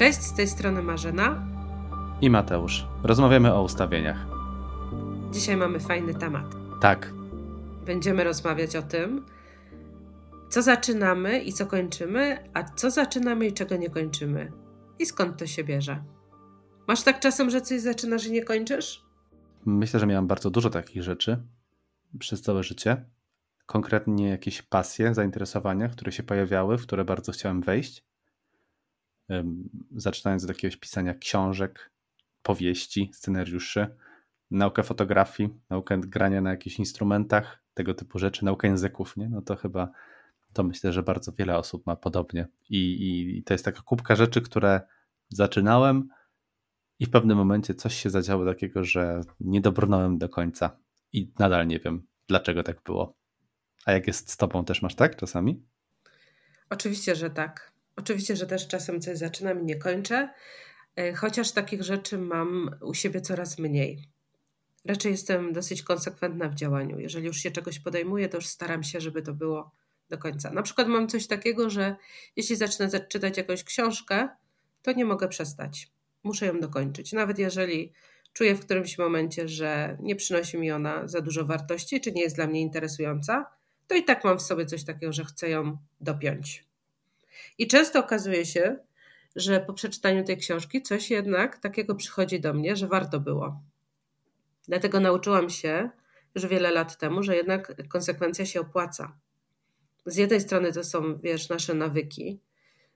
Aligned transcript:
Cześć, 0.00 0.22
z 0.22 0.34
tej 0.34 0.48
strony 0.48 0.82
Marzena 0.82 1.46
i 2.20 2.30
Mateusz. 2.30 2.86
Rozmawiamy 3.02 3.54
o 3.54 3.62
ustawieniach. 3.62 4.26
Dzisiaj 5.32 5.56
mamy 5.56 5.80
fajny 5.80 6.14
temat. 6.14 6.46
Tak. 6.80 7.12
Będziemy 7.86 8.24
rozmawiać 8.24 8.76
o 8.76 8.82
tym, 8.82 9.26
co 10.48 10.62
zaczynamy 10.62 11.38
i 11.38 11.52
co 11.52 11.66
kończymy, 11.66 12.50
a 12.54 12.62
co 12.62 12.90
zaczynamy 12.90 13.46
i 13.46 13.52
czego 13.52 13.76
nie 13.76 13.90
kończymy. 13.90 14.52
I 14.98 15.06
skąd 15.06 15.38
to 15.38 15.46
się 15.46 15.64
bierze. 15.64 16.04
Masz 16.88 17.02
tak 17.02 17.20
czasem, 17.20 17.50
że 17.50 17.60
coś 17.60 17.80
zaczynasz 17.80 18.26
i 18.26 18.32
nie 18.32 18.44
kończysz? 18.44 19.04
Myślę, 19.66 20.00
że 20.00 20.06
miałam 20.06 20.26
bardzo 20.26 20.50
dużo 20.50 20.70
takich 20.70 21.02
rzeczy 21.02 21.42
przez 22.18 22.42
całe 22.42 22.62
życie. 22.62 23.04
Konkretnie 23.66 24.28
jakieś 24.28 24.62
pasje, 24.62 25.14
zainteresowania, 25.14 25.88
które 25.88 26.12
się 26.12 26.22
pojawiały, 26.22 26.78
w 26.78 26.82
które 26.82 27.04
bardzo 27.04 27.32
chciałem 27.32 27.60
wejść. 27.60 28.09
Zaczynając 29.96 30.44
od 30.44 30.48
jakiegoś 30.48 30.76
pisania 30.76 31.14
książek, 31.14 31.90
powieści, 32.42 33.10
scenariuszy, 33.14 33.86
naukę 34.50 34.82
fotografii, 34.82 35.50
naukę 35.70 36.00
grania 36.00 36.40
na 36.40 36.50
jakichś 36.50 36.78
instrumentach, 36.78 37.62
tego 37.74 37.94
typu 37.94 38.18
rzeczy, 38.18 38.44
naukę 38.44 38.68
języków, 38.68 39.16
nie? 39.16 39.28
No 39.28 39.42
to 39.42 39.56
chyba 39.56 39.90
to 40.52 40.62
myślę, 40.62 40.92
że 40.92 41.02
bardzo 41.02 41.32
wiele 41.32 41.58
osób 41.58 41.86
ma 41.86 41.96
podobnie. 41.96 42.48
I, 42.70 43.38
i 43.38 43.42
to 43.42 43.54
jest 43.54 43.64
taka 43.64 43.82
kubka 43.82 44.16
rzeczy, 44.16 44.40
które 44.42 44.80
zaczynałem 45.28 46.08
i 46.98 47.06
w 47.06 47.10
pewnym 47.10 47.38
momencie 47.38 47.74
coś 47.74 47.94
się 47.94 48.10
zadziało 48.10 48.44
takiego, 48.44 48.84
że 48.84 49.20
nie 49.40 49.60
dobrnąłem 49.60 50.18
do 50.18 50.28
końca 50.28 50.76
i 51.12 51.32
nadal 51.38 51.66
nie 51.66 51.78
wiem, 51.78 52.06
dlaczego 52.28 52.62
tak 52.62 52.82
było. 52.82 53.14
A 53.86 53.92
jak 53.92 54.06
jest 54.06 54.30
z 54.30 54.36
tobą, 54.36 54.64
też 54.64 54.82
masz 54.82 54.94
tak 54.94 55.16
czasami? 55.16 55.62
Oczywiście, 56.70 57.16
że 57.16 57.30
tak. 57.30 57.72
Oczywiście, 58.00 58.36
że 58.36 58.46
też 58.46 58.68
czasem 58.68 59.00
coś 59.00 59.18
zaczynam 59.18 59.60
i 59.60 59.64
nie 59.64 59.76
kończę, 59.76 60.28
e, 60.96 61.14
chociaż 61.14 61.52
takich 61.52 61.82
rzeczy 61.82 62.18
mam 62.18 62.70
u 62.82 62.94
siebie 62.94 63.20
coraz 63.20 63.58
mniej. 63.58 64.08
Raczej 64.84 65.12
jestem 65.12 65.52
dosyć 65.52 65.82
konsekwentna 65.82 66.48
w 66.48 66.54
działaniu. 66.54 66.98
Jeżeli 66.98 67.26
już 67.26 67.36
się 67.36 67.50
czegoś 67.50 67.78
podejmuję, 67.78 68.28
to 68.28 68.36
już 68.36 68.46
staram 68.46 68.82
się, 68.82 69.00
żeby 69.00 69.22
to 69.22 69.34
było 69.34 69.70
do 70.08 70.18
końca. 70.18 70.50
Na 70.50 70.62
przykład 70.62 70.88
mam 70.88 71.08
coś 71.08 71.26
takiego, 71.26 71.70
że 71.70 71.96
jeśli 72.36 72.56
zacznę 72.56 72.88
czytać 73.08 73.36
jakąś 73.36 73.64
książkę, 73.64 74.28
to 74.82 74.92
nie 74.92 75.04
mogę 75.04 75.28
przestać. 75.28 75.90
Muszę 76.22 76.46
ją 76.46 76.60
dokończyć. 76.60 77.12
Nawet 77.12 77.38
jeżeli 77.38 77.92
czuję 78.32 78.54
w 78.54 78.60
którymś 78.60 78.98
momencie, 78.98 79.48
że 79.48 79.96
nie 80.00 80.16
przynosi 80.16 80.58
mi 80.58 80.70
ona 80.70 81.08
za 81.08 81.20
dużo 81.20 81.44
wartości, 81.44 82.00
czy 82.00 82.12
nie 82.12 82.22
jest 82.22 82.36
dla 82.36 82.46
mnie 82.46 82.60
interesująca, 82.60 83.46
to 83.86 83.94
i 83.94 84.04
tak 84.04 84.24
mam 84.24 84.38
w 84.38 84.42
sobie 84.42 84.66
coś 84.66 84.84
takiego, 84.84 85.12
że 85.12 85.24
chcę 85.24 85.48
ją 85.50 85.78
dopiąć. 86.00 86.69
I 87.58 87.66
często 87.66 88.00
okazuje 88.00 88.46
się, 88.46 88.76
że 89.36 89.60
po 89.60 89.72
przeczytaniu 89.72 90.24
tej 90.24 90.36
książki 90.36 90.82
coś 90.82 91.10
jednak 91.10 91.58
takiego 91.58 91.94
przychodzi 91.94 92.40
do 92.40 92.54
mnie, 92.54 92.76
że 92.76 92.88
warto 92.88 93.20
było. 93.20 93.60
Dlatego 94.68 95.00
nauczyłam 95.00 95.50
się 95.50 95.90
już 96.34 96.46
wiele 96.46 96.70
lat 96.70 96.98
temu, 96.98 97.22
że 97.22 97.36
jednak 97.36 97.88
konsekwencja 97.88 98.46
się 98.46 98.60
opłaca. 98.60 99.18
Z 100.06 100.16
jednej 100.16 100.40
strony 100.40 100.72
to 100.72 100.84
są, 100.84 101.18
wiesz, 101.18 101.48
nasze 101.48 101.74
nawyki, 101.74 102.40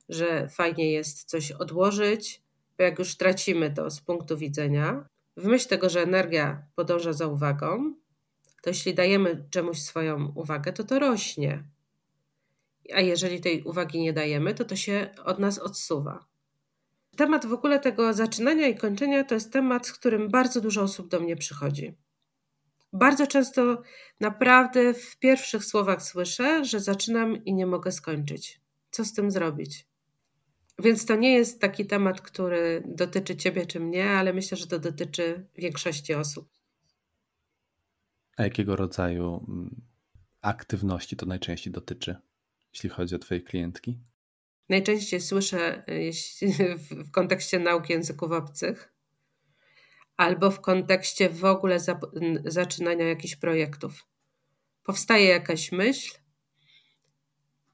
że 0.08 0.48
fajnie 0.48 0.92
jest 0.92 1.24
coś 1.24 1.52
odłożyć, 1.52 2.42
bo 2.78 2.84
jak 2.84 2.98
już 2.98 3.16
tracimy 3.16 3.70
to 3.70 3.90
z 3.90 4.00
punktu 4.00 4.36
widzenia, 4.36 5.08
w 5.36 5.44
myśl 5.44 5.68
tego, 5.68 5.88
że 5.88 6.02
energia 6.02 6.66
podąża 6.74 7.12
za 7.12 7.26
uwagą, 7.26 7.94
to 8.62 8.70
jeśli 8.70 8.94
dajemy 8.94 9.44
czemuś 9.50 9.78
swoją 9.78 10.32
uwagę, 10.34 10.72
to 10.72 10.84
to 10.84 10.98
rośnie. 10.98 11.64
A 12.94 13.00
jeżeli 13.00 13.40
tej 13.40 13.62
uwagi 13.62 14.00
nie 14.00 14.12
dajemy, 14.12 14.54
to 14.54 14.64
to 14.64 14.76
się 14.76 15.10
od 15.24 15.38
nas 15.38 15.58
odsuwa. 15.58 16.24
Temat 17.16 17.46
w 17.46 17.52
ogóle 17.52 17.80
tego 17.80 18.14
zaczynania 18.14 18.68
i 18.68 18.74
kończenia 18.74 19.24
to 19.24 19.34
jest 19.34 19.52
temat, 19.52 19.86
z 19.86 19.92
którym 19.92 20.28
bardzo 20.28 20.60
dużo 20.60 20.82
osób 20.82 21.08
do 21.08 21.20
mnie 21.20 21.36
przychodzi. 21.36 21.94
Bardzo 22.92 23.26
często 23.26 23.82
naprawdę 24.20 24.94
w 24.94 25.16
pierwszych 25.16 25.64
słowach 25.64 26.02
słyszę, 26.02 26.64
że 26.64 26.80
zaczynam 26.80 27.44
i 27.44 27.54
nie 27.54 27.66
mogę 27.66 27.92
skończyć. 27.92 28.60
Co 28.90 29.04
z 29.04 29.12
tym 29.12 29.30
zrobić? 29.30 29.86
Więc 30.78 31.06
to 31.06 31.16
nie 31.16 31.34
jest 31.34 31.60
taki 31.60 31.86
temat, 31.86 32.20
który 32.20 32.82
dotyczy 32.86 33.36
ciebie 33.36 33.66
czy 33.66 33.80
mnie, 33.80 34.10
ale 34.10 34.32
myślę, 34.32 34.56
że 34.56 34.66
to 34.66 34.78
dotyczy 34.78 35.46
większości 35.56 36.14
osób. 36.14 36.48
A 38.36 38.42
jakiego 38.42 38.76
rodzaju 38.76 39.44
mm, 39.48 39.82
aktywności 40.40 41.16
to 41.16 41.26
najczęściej 41.26 41.72
dotyczy, 41.72 42.16
jeśli 42.74 42.90
chodzi 42.90 43.14
o 43.14 43.18
Twoje 43.18 43.40
klientki? 43.40 43.98
Najczęściej 44.68 45.20
słyszę 45.20 45.84
w 47.06 47.10
kontekście 47.10 47.58
nauki 47.58 47.92
języków 47.92 48.32
obcych 48.32 48.92
albo 50.16 50.50
w 50.50 50.60
kontekście 50.60 51.30
w 51.30 51.44
ogóle 51.44 51.78
zaczynania 52.44 53.08
jakichś 53.08 53.36
projektów. 53.36 54.06
Powstaje 54.82 55.24
jakaś 55.24 55.72
myśl, 55.72 56.18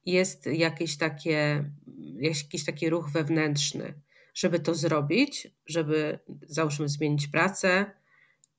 jest 0.06 0.47
jakieś 0.47 0.97
takie, 0.97 1.71
jakiś 2.21 2.65
taki 2.65 2.91
ruch 2.91 3.11
wewnętrzny, 3.11 4.00
żeby 4.34 4.61
to 4.61 4.75
zrobić, 4.75 5.49
żeby 5.67 6.19
załóżmy 6.47 6.88
zmienić 6.88 7.28
pracę, 7.28 7.91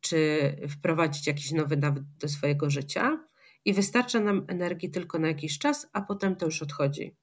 czy 0.02 0.56
wprowadzić 0.70 1.28
jakiś 1.28 1.52
nowy 1.52 1.78
nawyk 1.78 2.04
do 2.20 2.30
swojego 2.30 2.70
życia 2.70 3.31
i 3.66 3.74
wystarcza 3.74 4.20
nam 4.20 4.46
energii 4.48 4.92
tylko 4.92 5.20
na 5.20 5.28
jakiś 5.28 5.60
czas, 5.60 5.90
a 5.94 6.02
potem 6.02 6.36
to 6.36 6.46
już 6.46 6.62
odchodzi. 6.62 7.16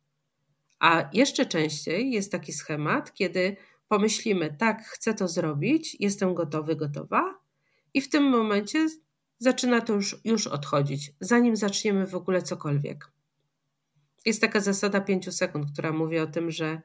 A 0.79 1.11
jeszcze 1.13 1.47
częściej 1.47 2.11
jest 2.11 2.33
taki 2.33 2.53
schemat, 2.53 3.15
kiedy 3.15 3.57
pomyślimy, 3.89 4.57
tak, 4.59 4.83
chcę 4.83 5.15
to 5.15 5.29
zrobić, 5.29 5.97
jestem 6.01 6.35
gotowy, 6.35 6.77
gotowa, 6.77 7.39
i 7.95 8.01
w 8.01 8.09
tym 8.09 8.25
momencie 8.25 8.87
zaczyna 9.39 9.81
to 9.81 9.93
już, 9.93 10.17
już 10.25 10.47
odchodzić, 10.47 11.13
zanim 11.21 11.57
zaczniemy 11.57 12.07
w 12.07 12.15
ogóle 12.15 12.43
cokolwiek. 12.43 13.11
Jest 14.27 14.41
taka 14.41 14.61
zasada 14.61 15.01
5 15.01 15.35
sekund, 15.35 15.73
która 15.73 15.93
mówi 15.93 16.19
o 16.19 16.27
tym, 16.27 16.51
że 16.51 16.83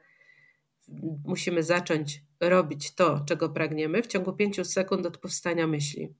musimy 1.24 1.62
zacząć 1.62 2.22
robić 2.40 2.94
to, 2.94 3.20
czego 3.20 3.48
pragniemy 3.48 4.02
w 4.02 4.06
ciągu 4.06 4.32
5 4.32 4.66
sekund 4.66 5.06
od 5.06 5.18
powstania 5.18 5.66
myśli. 5.66 6.14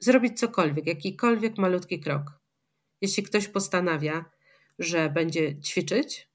Zrobić 0.00 0.38
cokolwiek, 0.38 0.86
jakikolwiek 0.86 1.58
malutki 1.58 2.00
krok. 2.00 2.40
Jeśli 3.00 3.22
ktoś 3.22 3.48
postanawia, 3.48 4.24
że 4.78 5.10
będzie 5.10 5.60
ćwiczyć, 5.60 6.30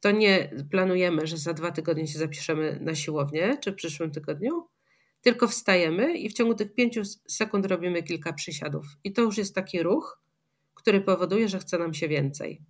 to 0.00 0.10
nie 0.10 0.50
planujemy, 0.70 1.26
że 1.26 1.36
za 1.36 1.54
dwa 1.54 1.70
tygodnie 1.70 2.06
się 2.06 2.18
zapiszemy 2.18 2.78
na 2.80 2.94
siłownię, 2.94 3.58
czy 3.60 3.72
w 3.72 3.74
przyszłym 3.74 4.10
tygodniu, 4.10 4.68
tylko 5.20 5.48
wstajemy 5.48 6.18
i 6.18 6.28
w 6.28 6.32
ciągu 6.32 6.54
tych 6.54 6.74
pięciu 6.74 7.02
sekund 7.28 7.66
robimy 7.66 8.02
kilka 8.02 8.32
przysiadów. 8.32 8.86
I 9.04 9.12
to 9.12 9.22
już 9.22 9.38
jest 9.38 9.54
taki 9.54 9.82
ruch, 9.82 10.20
który 10.74 11.00
powoduje, 11.00 11.48
że 11.48 11.58
chce 11.58 11.78
nam 11.78 11.94
się 11.94 12.08
więcej. 12.08 12.62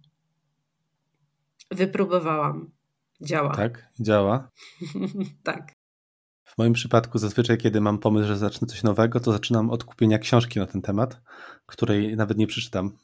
Wypróbowałam. 1.70 2.70
Działa. 3.20 3.54
Tak, 3.54 3.88
działa. 4.00 4.50
tak. 5.42 5.79
W 6.54 6.58
moim 6.58 6.72
przypadku 6.72 7.18
zazwyczaj, 7.18 7.58
kiedy 7.58 7.80
mam 7.80 7.98
pomysł, 7.98 8.26
że 8.26 8.38
zacznę 8.38 8.68
coś 8.68 8.82
nowego, 8.82 9.20
to 9.20 9.32
zaczynam 9.32 9.70
od 9.70 9.84
kupienia 9.84 10.18
książki 10.18 10.58
na 10.58 10.66
ten 10.66 10.82
temat, 10.82 11.20
której 11.66 12.16
nawet 12.16 12.38
nie 12.38 12.46
przeczytam. 12.46 12.96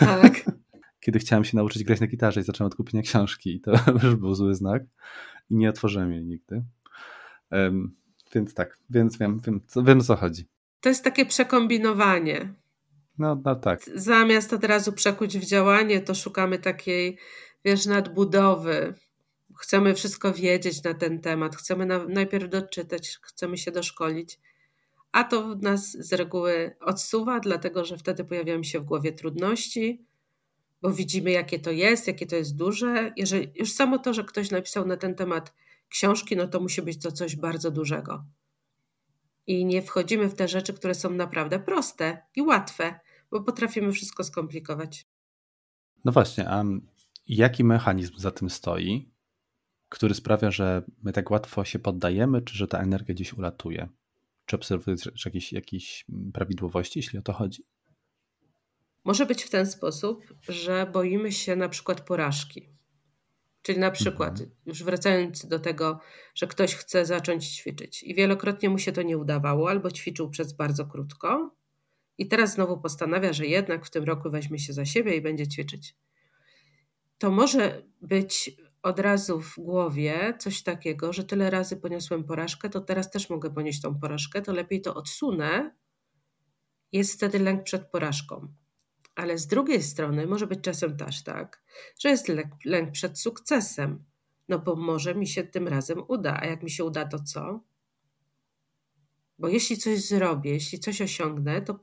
Tak. 0.00 0.32
kiedy 1.00 1.18
chciałem 1.18 1.44
się 1.44 1.56
nauczyć 1.56 1.84
grać 1.84 2.00
na 2.00 2.06
gitarze 2.06 2.40
i 2.40 2.42
zacząłem 2.42 2.66
od 2.66 2.74
kupienia 2.74 3.02
książki 3.02 3.54
i 3.54 3.60
to 3.60 3.72
już 4.02 4.16
był 4.16 4.34
zły 4.34 4.54
znak 4.54 4.82
i 5.50 5.56
nie 5.56 5.68
otworzyłem 5.68 6.12
jej 6.12 6.24
nigdy. 6.24 6.64
Um, 7.50 7.96
więc 8.34 8.54
tak, 8.54 8.78
więc 8.90 9.18
wiem, 9.18 9.40
wiem, 9.46 9.60
co, 9.66 9.82
wiem 9.82 9.98
o 9.98 10.02
co 10.02 10.16
chodzi. 10.16 10.48
To 10.80 10.88
jest 10.88 11.04
takie 11.04 11.26
przekombinowanie. 11.26 12.54
No, 13.18 13.42
no 13.44 13.54
tak. 13.54 13.80
Zamiast 13.94 14.52
od 14.52 14.64
razu 14.64 14.92
przekuć 14.92 15.38
w 15.38 15.44
działanie, 15.44 16.00
to 16.00 16.14
szukamy 16.14 16.58
takiej, 16.58 17.18
wiesz, 17.64 17.86
nadbudowy. 17.86 18.94
Chcemy 19.62 19.94
wszystko 19.94 20.32
wiedzieć 20.32 20.82
na 20.82 20.94
ten 20.94 21.20
temat, 21.20 21.56
chcemy 21.56 21.86
na, 21.86 22.04
najpierw 22.04 22.50
doczytać, 22.50 23.18
chcemy 23.22 23.58
się 23.58 23.72
doszkolić, 23.72 24.40
a 25.12 25.24
to 25.24 25.54
nas 25.54 25.90
z 25.90 26.12
reguły 26.12 26.76
odsuwa, 26.80 27.40
dlatego 27.40 27.84
że 27.84 27.98
wtedy 27.98 28.24
pojawiają 28.24 28.62
się 28.62 28.80
w 28.80 28.84
głowie 28.84 29.12
trudności, 29.12 30.04
bo 30.82 30.90
widzimy, 30.90 31.30
jakie 31.30 31.58
to 31.58 31.70
jest, 31.70 32.06
jakie 32.06 32.26
to 32.26 32.36
jest 32.36 32.56
duże. 32.56 33.12
Jeżeli, 33.16 33.52
już 33.54 33.72
samo 33.72 33.98
to, 33.98 34.14
że 34.14 34.24
ktoś 34.24 34.50
napisał 34.50 34.86
na 34.86 34.96
ten 34.96 35.14
temat 35.14 35.54
książki, 35.88 36.36
no 36.36 36.48
to 36.48 36.60
musi 36.60 36.82
być 36.82 37.02
to 37.02 37.12
coś 37.12 37.36
bardzo 37.36 37.70
dużego. 37.70 38.24
I 39.46 39.64
nie 39.64 39.82
wchodzimy 39.82 40.28
w 40.28 40.34
te 40.34 40.48
rzeczy, 40.48 40.72
które 40.72 40.94
są 40.94 41.10
naprawdę 41.10 41.58
proste 41.58 42.22
i 42.36 42.42
łatwe, 42.42 43.00
bo 43.30 43.40
potrafimy 43.40 43.92
wszystko 43.92 44.24
skomplikować. 44.24 45.06
No 46.04 46.12
właśnie, 46.12 46.48
a 46.48 46.64
jaki 47.28 47.64
mechanizm 47.64 48.18
za 48.18 48.30
tym 48.30 48.50
stoi, 48.50 49.11
który 49.92 50.14
sprawia, 50.14 50.50
że 50.50 50.82
my 51.02 51.12
tak 51.12 51.30
łatwo 51.30 51.64
się 51.64 51.78
poddajemy, 51.78 52.42
czy 52.42 52.56
że 52.56 52.68
ta 52.68 52.78
energia 52.78 53.14
gdzieś 53.14 53.32
ulatuje? 53.32 53.88
Czy 54.46 54.56
obserwujesz 54.56 55.24
jakieś, 55.24 55.52
jakieś 55.52 56.04
prawidłowości, 56.32 56.98
jeśli 56.98 57.18
o 57.18 57.22
to 57.22 57.32
chodzi? 57.32 57.62
Może 59.04 59.26
być 59.26 59.42
w 59.42 59.50
ten 59.50 59.66
sposób, 59.66 60.34
że 60.48 60.86
boimy 60.92 61.32
się 61.32 61.56
na 61.56 61.68
przykład 61.68 62.00
porażki. 62.00 62.68
Czyli 63.62 63.78
na 63.78 63.90
przykład, 63.90 64.30
mhm. 64.30 64.50
już 64.66 64.82
wracając 64.82 65.46
do 65.46 65.58
tego, 65.58 66.00
że 66.34 66.46
ktoś 66.46 66.74
chce 66.74 67.06
zacząć 67.06 67.46
ćwiczyć 67.46 68.02
i 68.02 68.14
wielokrotnie 68.14 68.70
mu 68.70 68.78
się 68.78 68.92
to 68.92 69.02
nie 69.02 69.18
udawało, 69.18 69.70
albo 69.70 69.90
ćwiczył 69.90 70.30
przez 70.30 70.52
bardzo 70.52 70.86
krótko, 70.86 71.54
i 72.18 72.28
teraz 72.28 72.54
znowu 72.54 72.80
postanawia, 72.80 73.32
że 73.32 73.46
jednak 73.46 73.86
w 73.86 73.90
tym 73.90 74.04
roku 74.04 74.30
weźmie 74.30 74.58
się 74.58 74.72
za 74.72 74.84
siebie 74.84 75.16
i 75.16 75.20
będzie 75.20 75.46
ćwiczyć. 75.46 75.96
To 77.18 77.30
może 77.30 77.82
być 78.02 78.50
od 78.82 78.98
razu 78.98 79.40
w 79.40 79.54
głowie 79.56 80.34
coś 80.38 80.62
takiego, 80.62 81.12
że 81.12 81.24
tyle 81.24 81.50
razy 81.50 81.76
poniosłem 81.76 82.24
porażkę, 82.24 82.70
to 82.70 82.80
teraz 82.80 83.10
też 83.10 83.30
mogę 83.30 83.54
ponieść 83.54 83.80
tą 83.80 84.00
porażkę, 84.00 84.42
to 84.42 84.52
lepiej 84.52 84.80
to 84.80 84.94
odsunę. 84.94 85.74
Jest 86.92 87.14
wtedy 87.14 87.38
lęk 87.38 87.62
przed 87.62 87.90
porażką. 87.90 88.54
Ale 89.14 89.38
z 89.38 89.46
drugiej 89.46 89.82
strony 89.82 90.26
może 90.26 90.46
być 90.46 90.60
czasem 90.60 90.96
też 90.96 91.22
tak, 91.24 91.62
że 91.98 92.08
jest 92.08 92.28
lęk, 92.28 92.54
lęk 92.64 92.90
przed 92.92 93.20
sukcesem. 93.20 94.04
No 94.48 94.58
bo 94.58 94.76
może 94.76 95.14
mi 95.14 95.26
się 95.26 95.44
tym 95.44 95.68
razem 95.68 96.02
uda, 96.08 96.38
a 96.40 96.46
jak 96.46 96.62
mi 96.62 96.70
się 96.70 96.84
uda, 96.84 97.04
to 97.04 97.18
co? 97.18 97.60
Bo 99.38 99.48
jeśli 99.48 99.76
coś 99.76 100.00
zrobię, 100.00 100.50
jeśli 100.50 100.78
coś 100.78 101.00
osiągnę, 101.02 101.62
to 101.62 101.74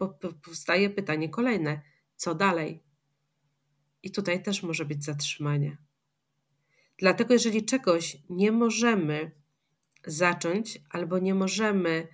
powstaje 0.44 0.90
pytanie 0.90 1.30
kolejne: 1.30 1.81
co 2.16 2.36
dalej? 2.36 2.84
I 4.04 4.12
tutaj 4.12 4.44
też 4.44 4.63
może 4.63 4.86
być 4.86 5.04
zatrzymanie. 5.04 5.78
Dlatego, 7.00 7.34
jeżeli 7.34 7.66
czegoś 7.66 8.18
nie 8.30 8.51
możemy 8.51 9.31
zacząć 10.06 10.81
albo 10.90 11.19
nie 11.19 11.36
możemy 11.36 12.07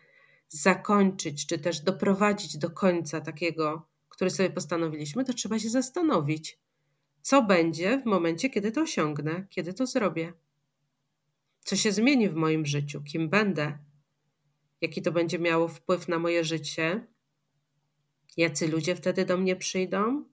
zakończyć, 0.47 1.47
czy 1.47 1.59
też 1.59 1.79
doprowadzić 1.79 2.57
do 2.57 2.69
końca 2.69 3.21
takiego, 3.21 3.87
który 4.09 4.29
sobie 4.29 4.49
postanowiliśmy, 4.49 5.25
to 5.25 5.33
trzeba 5.33 5.59
się 5.59 5.69
zastanowić, 5.69 6.59
co 7.21 7.43
będzie 7.43 7.99
w 7.99 8.05
momencie, 8.05 8.49
kiedy 8.49 8.71
to 8.71 8.81
osiągnę, 8.81 9.47
kiedy 9.49 9.73
to 9.73 9.85
zrobię. 9.85 10.33
Co 11.59 11.75
się 11.75 11.91
zmieni 11.91 12.29
w 12.29 12.35
moim 12.35 12.65
życiu, 12.65 13.03
kim 13.03 13.29
będę, 13.29 13.77
jaki 14.81 15.01
to 15.01 15.11
będzie 15.11 15.39
miało 15.39 15.67
wpływ 15.67 16.07
na 16.07 16.19
moje 16.19 16.43
życie, 16.43 17.07
jacy 18.37 18.67
ludzie 18.67 18.95
wtedy 18.95 19.25
do 19.25 19.37
mnie 19.37 19.55
przyjdą, 19.55 20.25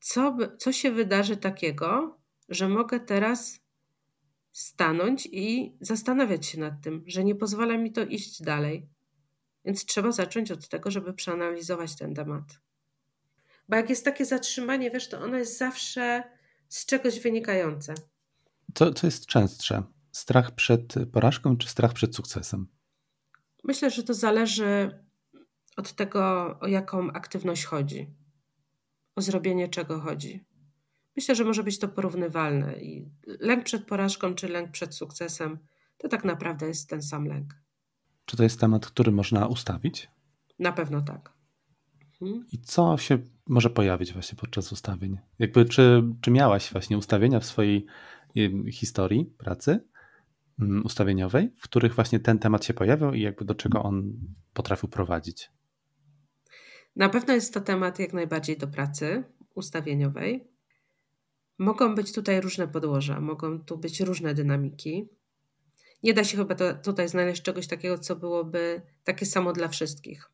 co, 0.00 0.36
co 0.58 0.72
się 0.72 0.90
wydarzy 0.90 1.36
takiego, 1.36 2.15
że 2.48 2.68
mogę 2.68 3.00
teraz 3.00 3.60
stanąć 4.52 5.28
i 5.32 5.76
zastanawiać 5.80 6.46
się 6.46 6.60
nad 6.60 6.82
tym, 6.82 7.04
że 7.06 7.24
nie 7.24 7.34
pozwala 7.34 7.78
mi 7.78 7.92
to 7.92 8.04
iść 8.04 8.42
dalej. 8.42 8.88
Więc 9.64 9.86
trzeba 9.86 10.12
zacząć 10.12 10.50
od 10.50 10.68
tego, 10.68 10.90
żeby 10.90 11.14
przeanalizować 11.14 11.96
ten 11.96 12.14
temat. 12.14 12.60
Bo 13.68 13.76
jak 13.76 13.90
jest 13.90 14.04
takie 14.04 14.24
zatrzymanie, 14.24 14.90
wiesz, 14.90 15.08
to 15.08 15.20
ono 15.20 15.38
jest 15.38 15.58
zawsze 15.58 16.22
z 16.68 16.86
czegoś 16.86 17.20
wynikające. 17.20 17.94
Co, 18.74 18.92
co 18.92 19.06
jest 19.06 19.26
częstsze? 19.26 19.82
Strach 20.12 20.54
przed 20.54 20.94
porażką 21.12 21.56
czy 21.56 21.68
strach 21.68 21.92
przed 21.92 22.16
sukcesem? 22.16 22.66
Myślę, 23.64 23.90
że 23.90 24.02
to 24.02 24.14
zależy 24.14 25.04
od 25.76 25.92
tego, 25.92 26.20
o 26.60 26.66
jaką 26.66 27.12
aktywność 27.12 27.64
chodzi, 27.64 28.14
o 29.16 29.22
zrobienie 29.22 29.68
czego 29.68 30.00
chodzi. 30.00 30.44
Myślę, 31.16 31.34
że 31.34 31.44
może 31.44 31.62
być 31.62 31.78
to 31.78 31.88
porównywalne 31.88 32.80
i 32.80 33.10
lęk 33.26 33.64
przed 33.64 33.84
porażką 33.84 34.34
czy 34.34 34.48
lęk 34.48 34.70
przed 34.70 34.94
sukcesem 34.94 35.58
to 35.98 36.08
tak 36.08 36.24
naprawdę 36.24 36.66
jest 36.66 36.90
ten 36.90 37.02
sam 37.02 37.26
lęk. 37.26 37.54
Czy 38.24 38.36
to 38.36 38.42
jest 38.42 38.60
temat, 38.60 38.86
który 38.86 39.12
można 39.12 39.46
ustawić? 39.46 40.08
Na 40.58 40.72
pewno 40.72 41.00
tak. 41.00 41.32
Mhm. 42.22 42.46
I 42.52 42.58
co 42.58 42.98
się 42.98 43.18
może 43.46 43.70
pojawić 43.70 44.12
właśnie 44.12 44.38
podczas 44.38 44.72
ustawień? 44.72 45.18
Jakby, 45.38 45.64
czy, 45.64 46.02
czy 46.20 46.30
miałaś 46.30 46.72
właśnie 46.72 46.98
ustawienia 46.98 47.40
w 47.40 47.46
swojej 47.46 47.86
historii 48.72 49.24
pracy 49.24 49.84
mm, 50.60 50.84
ustawieniowej, 50.84 51.52
w 51.56 51.62
których 51.62 51.94
właśnie 51.94 52.20
ten 52.20 52.38
temat 52.38 52.64
się 52.64 52.74
pojawiał 52.74 53.14
i 53.14 53.20
jakby 53.20 53.44
do 53.44 53.54
czego 53.54 53.82
on 53.82 54.12
potrafił 54.52 54.88
prowadzić? 54.88 55.50
Na 56.96 57.08
pewno 57.08 57.34
jest 57.34 57.54
to 57.54 57.60
temat 57.60 57.98
jak 57.98 58.12
najbardziej 58.12 58.58
do 58.58 58.66
pracy 58.66 59.24
ustawieniowej. 59.54 60.55
Mogą 61.58 61.94
być 61.94 62.12
tutaj 62.12 62.40
różne 62.40 62.68
podłoża, 62.68 63.20
mogą 63.20 63.60
tu 63.60 63.78
być 63.78 64.00
różne 64.00 64.34
dynamiki. 64.34 65.08
Nie 66.02 66.14
da 66.14 66.24
się 66.24 66.36
chyba 66.36 66.54
to, 66.54 66.74
tutaj 66.74 67.08
znaleźć 67.08 67.42
czegoś 67.42 67.66
takiego, 67.66 67.98
co 67.98 68.16
byłoby 68.16 68.82
takie 69.04 69.26
samo 69.26 69.52
dla 69.52 69.68
wszystkich. 69.68 70.30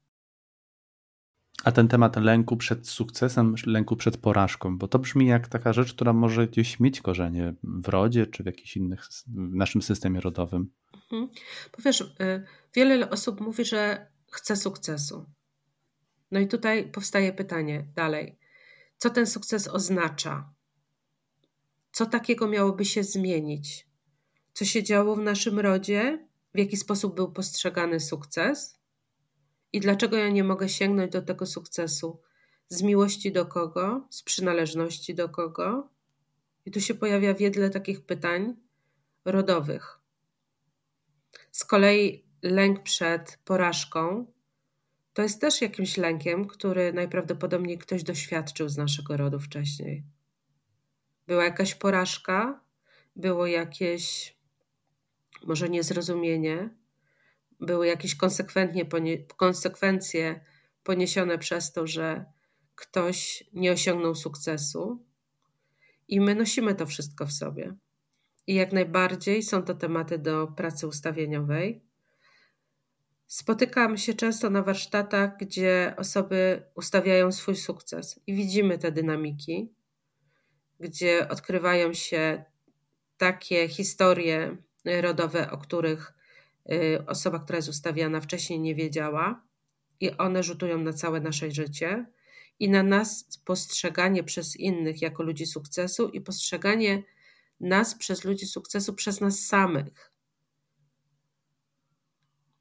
A 1.64 1.72
ten 1.72 1.88
temat 1.88 2.16
lęku 2.16 2.56
przed 2.56 2.88
sukcesem, 2.88 3.54
lęku 3.66 3.96
przed 3.96 4.16
porażką, 4.16 4.78
bo 4.78 4.88
to 4.88 4.98
brzmi 4.98 5.26
jak 5.26 5.48
taka 5.48 5.72
rzecz, 5.72 5.94
która 5.94 6.12
może 6.12 6.48
gdzieś 6.48 6.80
mieć 6.80 7.00
korzenie 7.00 7.54
w 7.62 7.88
rodzie 7.88 8.26
czy 8.26 8.42
w 8.42 8.46
jakichś 8.46 8.76
innych, 8.76 9.04
w 9.26 9.54
naszym 9.54 9.82
systemie 9.82 10.20
rodowym. 10.20 10.70
Mhm. 10.94 11.28
Bo 11.76 11.82
wiesz, 11.84 12.00
y, 12.00 12.44
wiele 12.74 13.10
osób 13.10 13.40
mówi, 13.40 13.64
że 13.64 14.06
chce 14.30 14.56
sukcesu. 14.56 15.26
No 16.30 16.40
i 16.40 16.48
tutaj 16.48 16.90
powstaje 16.90 17.32
pytanie 17.32 17.86
dalej. 17.94 18.38
Co 18.98 19.10
ten 19.10 19.26
sukces 19.26 19.68
oznacza? 19.68 20.52
Co 21.92 22.06
takiego 22.06 22.48
miałoby 22.48 22.84
się 22.84 23.04
zmienić? 23.04 23.86
Co 24.52 24.64
się 24.64 24.82
działo 24.82 25.16
w 25.16 25.22
naszym 25.22 25.60
rodzie? 25.60 26.28
W 26.54 26.58
jaki 26.58 26.76
sposób 26.76 27.14
był 27.14 27.32
postrzegany 27.32 28.00
sukces? 28.00 28.78
I 29.72 29.80
dlaczego 29.80 30.16
ja 30.16 30.28
nie 30.28 30.44
mogę 30.44 30.68
sięgnąć 30.68 31.12
do 31.12 31.22
tego 31.22 31.46
sukcesu? 31.46 32.20
Z 32.68 32.82
miłości 32.82 33.32
do 33.32 33.46
kogo? 33.46 34.06
Z 34.10 34.22
przynależności 34.22 35.14
do 35.14 35.28
kogo? 35.28 35.88
I 36.66 36.70
tu 36.70 36.80
się 36.80 36.94
pojawia 36.94 37.34
wiele 37.34 37.70
takich 37.70 38.06
pytań 38.06 38.56
rodowych. 39.24 39.98
Z 41.50 41.64
kolei 41.64 42.24
lęk 42.42 42.82
przed 42.82 43.38
porażką 43.44 44.26
to 45.12 45.22
jest 45.22 45.40
też 45.40 45.62
jakimś 45.62 45.96
lękiem, 45.96 46.46
który 46.46 46.92
najprawdopodobniej 46.92 47.78
ktoś 47.78 48.02
doświadczył 48.02 48.68
z 48.68 48.76
naszego 48.76 49.16
rodu 49.16 49.40
wcześniej. 49.40 50.04
Była 51.26 51.44
jakaś 51.44 51.74
porażka, 51.74 52.60
było 53.16 53.46
jakieś 53.46 54.36
może 55.46 55.68
niezrozumienie, 55.68 56.70
były 57.60 57.86
jakieś 57.86 58.14
konsekwentnie 58.14 58.86
konsekwencje 59.36 60.44
poniesione 60.82 61.38
przez 61.38 61.72
to, 61.72 61.86
że 61.86 62.24
ktoś 62.74 63.44
nie 63.52 63.72
osiągnął 63.72 64.14
sukcesu, 64.14 65.04
i 66.08 66.20
my 66.20 66.34
nosimy 66.34 66.74
to 66.74 66.86
wszystko 66.86 67.26
w 67.26 67.32
sobie. 67.32 67.74
I 68.46 68.54
jak 68.54 68.72
najbardziej 68.72 69.42
są 69.42 69.62
to 69.62 69.74
tematy 69.74 70.18
do 70.18 70.46
pracy 70.46 70.86
ustawieniowej. 70.86 71.84
Spotykam 73.26 73.96
się 73.96 74.14
często 74.14 74.50
na 74.50 74.62
warsztatach, 74.62 75.36
gdzie 75.38 75.94
osoby 75.96 76.62
ustawiają 76.74 77.32
swój 77.32 77.56
sukces 77.56 78.20
i 78.26 78.34
widzimy 78.34 78.78
te 78.78 78.92
dynamiki, 78.92 79.72
gdzie 80.82 81.28
odkrywają 81.28 81.94
się 81.94 82.44
takie 83.16 83.68
historie 83.68 84.56
rodowe, 84.84 85.50
o 85.50 85.58
których 85.58 86.12
y, 86.72 87.06
osoba, 87.06 87.38
która 87.38 87.56
jest 87.56 87.68
ustawiana, 87.68 88.20
wcześniej 88.20 88.60
nie 88.60 88.74
wiedziała, 88.74 89.42
i 90.02 90.16
one 90.16 90.42
rzutują 90.42 90.78
na 90.78 90.92
całe 90.92 91.20
nasze 91.20 91.50
życie. 91.50 92.06
I 92.58 92.70
na 92.70 92.82
nas 92.82 93.40
postrzeganie 93.44 94.24
przez 94.24 94.56
innych 94.56 95.02
jako 95.02 95.22
ludzi 95.22 95.46
sukcesu 95.46 96.08
i 96.08 96.20
postrzeganie 96.20 97.02
nas 97.60 97.94
przez 97.94 98.24
ludzi 98.24 98.46
sukcesu 98.46 98.94
przez 98.94 99.20
nas 99.20 99.38
samych. 99.38 100.12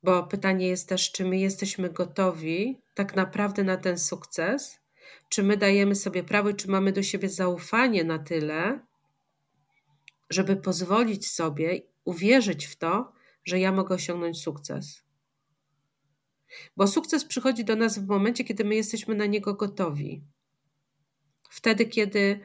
Bo 0.04 0.24
pytanie 0.24 0.68
jest 0.68 0.90
też, 0.90 1.12
czy 1.12 1.26
my 1.26 1.38
jesteśmy 1.38 1.90
gotowi 1.90 2.82
tak 2.94 3.16
naprawdę 3.16 3.64
na 3.64 3.78
ten 3.78 3.98
sukces, 3.98 4.81
czy 5.30 5.44
my 5.44 5.58
dajemy 5.58 5.96
sobie 5.96 6.24
prawo 6.24 6.54
czy 6.54 6.68
mamy 6.68 6.92
do 6.92 7.04
siebie 7.04 7.30
zaufanie 7.30 8.04
na 8.04 8.20
tyle, 8.20 8.80
żeby 10.30 10.56
pozwolić 10.56 11.28
sobie 11.28 11.82
uwierzyć 12.06 12.66
w 12.66 12.76
to, 12.76 13.14
że 13.46 13.60
ja 13.60 13.72
mogę 13.72 13.96
osiągnąć 13.96 14.42
sukces. 14.42 15.04
Bo 16.78 16.88
sukces 16.88 17.26
przychodzi 17.26 17.66
do 17.66 17.76
nas 17.76 18.00
w 18.00 18.08
momencie, 18.08 18.44
kiedy 18.44 18.64
my 18.66 18.76
jesteśmy 18.76 19.16
na 19.16 19.26
niego 19.26 19.54
gotowi. 19.54 20.24
Wtedy, 21.50 21.86
kiedy 21.86 22.40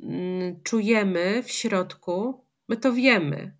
mm, 0.00 0.62
czujemy 0.62 1.42
w 1.42 1.50
środku, 1.50 2.44
my 2.68 2.76
to 2.76 2.92
wiemy. 2.92 3.56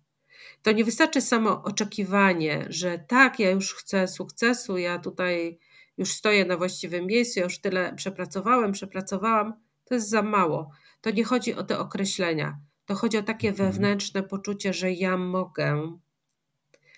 To 0.61 0.71
nie 0.71 0.85
wystarczy 0.85 1.21
samo 1.21 1.63
oczekiwanie, 1.63 2.65
że 2.69 2.99
tak, 2.99 3.39
ja 3.39 3.51
już 3.51 3.73
chcę 3.73 4.07
sukcesu, 4.07 4.77
ja 4.77 4.99
tutaj 4.99 5.59
już 5.97 6.13
stoję 6.13 6.45
na 6.45 6.57
właściwym 6.57 7.05
miejscu, 7.05 7.39
już 7.39 7.59
tyle 7.59 7.95
przepracowałem, 7.95 8.71
przepracowałam. 8.71 9.53
To 9.85 9.95
jest 9.95 10.09
za 10.09 10.21
mało. 10.21 10.71
To 11.01 11.11
nie 11.11 11.23
chodzi 11.23 11.53
o 11.53 11.63
te 11.63 11.79
określenia. 11.79 12.59
To 12.85 12.95
chodzi 12.95 13.17
o 13.17 13.23
takie 13.23 13.49
mhm. 13.49 13.71
wewnętrzne 13.71 14.23
poczucie, 14.23 14.73
że 14.73 14.91
ja 14.91 15.17
mogę. 15.17 15.97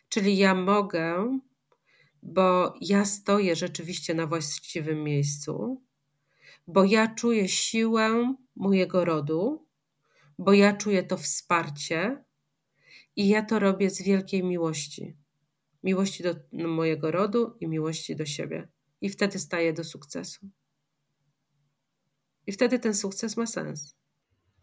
Czyli 0.10 0.38
ja 0.38 0.56
mogę, 0.56 1.40
bo 2.24 2.74
ja 2.82 3.06
stoję 3.06 3.56
rzeczywiście 3.56 4.14
na 4.14 4.28
właściwym 4.28 5.04
miejscu, 5.04 5.82
bo 6.68 6.84
ja 6.84 7.16
czuję 7.16 7.48
siłę 7.48 8.36
mojego 8.56 9.06
rodu, 9.06 9.66
bo 10.40 10.54
ja 10.54 10.74
czuję 10.74 11.04
to 11.04 11.18
wsparcie 11.18 12.24
i 13.16 13.28
ja 13.28 13.46
to 13.46 13.60
robię 13.60 13.90
z 13.90 14.02
wielkiej 14.02 14.44
miłości. 14.44 15.16
Miłości 15.84 16.24
do 16.24 16.36
mojego 16.52 17.12
rodu 17.12 17.58
i 17.60 17.68
miłości 17.68 18.16
do 18.16 18.26
siebie. 18.26 18.68
I 19.02 19.10
wtedy 19.10 19.40
staję 19.40 19.74
do 19.74 19.84
sukcesu. 19.84 20.50
I 22.48 22.52
wtedy 22.52 22.80
ten 22.80 22.96
sukces 22.96 23.38
ma 23.38 23.46
sens. 23.46 23.96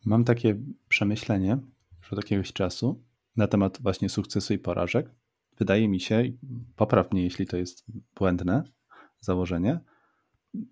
Mam 0.04 0.24
takie 0.24 0.60
przemyślenie 0.88 1.58
już 1.98 2.12
od 2.12 2.18
jakiegoś 2.18 2.52
czasu 2.52 3.04
na 3.36 3.46
temat 3.46 3.78
właśnie 3.82 4.08
sukcesu 4.08 4.54
i 4.54 4.58
porażek. 4.58 5.10
Wydaje 5.58 5.88
mi 5.88 6.00
się, 6.00 6.24
popraw 6.76 7.12
mnie, 7.12 7.24
jeśli 7.24 7.46
to 7.46 7.56
jest 7.56 7.84
błędne 8.14 8.62
założenie, 9.20 9.80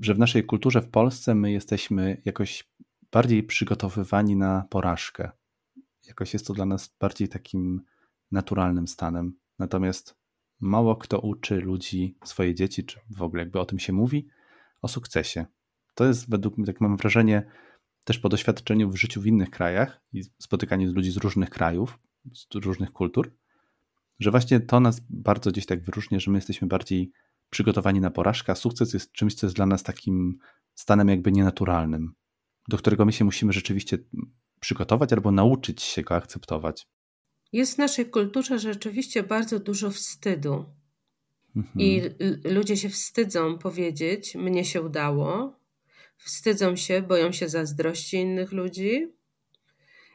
że 0.00 0.14
w 0.14 0.18
naszej 0.18 0.44
kulturze 0.44 0.82
w 0.82 0.88
Polsce 0.88 1.34
my 1.34 1.52
jesteśmy 1.52 2.22
jakoś 2.24 2.70
bardziej 3.12 3.42
przygotowywani 3.42 4.36
na 4.36 4.66
porażkę. 4.70 5.30
Jakoś 6.06 6.32
jest 6.32 6.46
to 6.46 6.54
dla 6.54 6.66
nas 6.66 6.96
bardziej 7.00 7.28
takim 7.28 7.82
naturalnym 8.32 8.88
stanem. 8.88 9.38
Natomiast 9.58 10.16
mało 10.60 10.96
kto 10.96 11.20
uczy 11.20 11.56
ludzi, 11.56 12.18
swoje 12.24 12.54
dzieci, 12.54 12.84
czy 12.84 13.00
w 13.10 13.22
ogóle 13.22 13.42
jakby 13.42 13.60
o 13.60 13.64
tym 13.64 13.78
się 13.78 13.92
mówi, 13.92 14.28
o 14.82 14.88
sukcesie. 14.88 15.46
To 15.94 16.04
jest 16.04 16.30
według 16.30 16.58
mnie, 16.58 16.66
tak 16.66 16.80
mam 16.80 16.96
wrażenie, 16.96 17.46
też 18.04 18.18
po 18.18 18.28
doświadczeniu 18.28 18.90
w 18.90 18.96
życiu 18.96 19.20
w 19.20 19.26
innych 19.26 19.50
krajach 19.50 20.00
i 20.12 20.22
spotykaniu 20.38 20.92
ludzi 20.92 21.10
z 21.10 21.16
różnych 21.16 21.50
krajów, 21.50 21.98
z 22.32 22.54
różnych 22.54 22.92
kultur, 22.92 23.36
że 24.20 24.30
właśnie 24.30 24.60
to 24.60 24.80
nas 24.80 25.00
bardzo 25.10 25.50
gdzieś 25.50 25.66
tak 25.66 25.82
wyróżnia, 25.82 26.20
że 26.20 26.30
my 26.30 26.38
jesteśmy 26.38 26.68
bardziej 26.68 27.12
przygotowani 27.50 28.00
na 28.00 28.10
porażkę, 28.10 28.52
a 28.52 28.54
sukces 28.54 28.94
jest 28.94 29.12
czymś, 29.12 29.34
co 29.34 29.46
jest 29.46 29.56
dla 29.56 29.66
nas 29.66 29.82
takim 29.82 30.38
stanem 30.74 31.08
jakby 31.08 31.32
nienaturalnym, 31.32 32.12
do 32.68 32.78
którego 32.78 33.04
my 33.04 33.12
się 33.12 33.24
musimy 33.24 33.52
rzeczywiście 33.52 33.98
przygotować 34.60 35.12
albo 35.12 35.32
nauczyć 35.32 35.82
się 35.82 36.02
go 36.02 36.14
akceptować. 36.14 36.86
Jest 37.52 37.74
w 37.74 37.78
naszej 37.78 38.06
kulturze 38.06 38.58
rzeczywiście 38.58 39.22
bardzo 39.22 39.60
dużo 39.60 39.90
wstydu. 39.90 40.64
Mhm. 41.56 41.80
I 41.80 42.02
ludzie 42.44 42.76
się 42.76 42.88
wstydzą 42.88 43.58
powiedzieć: 43.58 44.34
Mnie 44.34 44.64
się 44.64 44.82
udało. 44.82 45.58
Wstydzą 46.16 46.76
się, 46.76 47.02
boją 47.02 47.32
się 47.32 47.48
zazdrości 47.48 48.16
innych 48.16 48.52
ludzi 48.52 49.12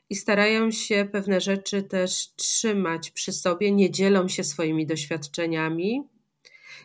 i 0.09 0.15
starają 0.15 0.71
się 0.71 1.09
pewne 1.11 1.41
rzeczy 1.41 1.83
też 1.83 2.35
trzymać 2.35 3.11
przy 3.11 3.33
sobie, 3.33 3.71
nie 3.71 3.91
dzielą 3.91 4.27
się 4.27 4.43
swoimi 4.43 4.85
doświadczeniami, 4.85 6.03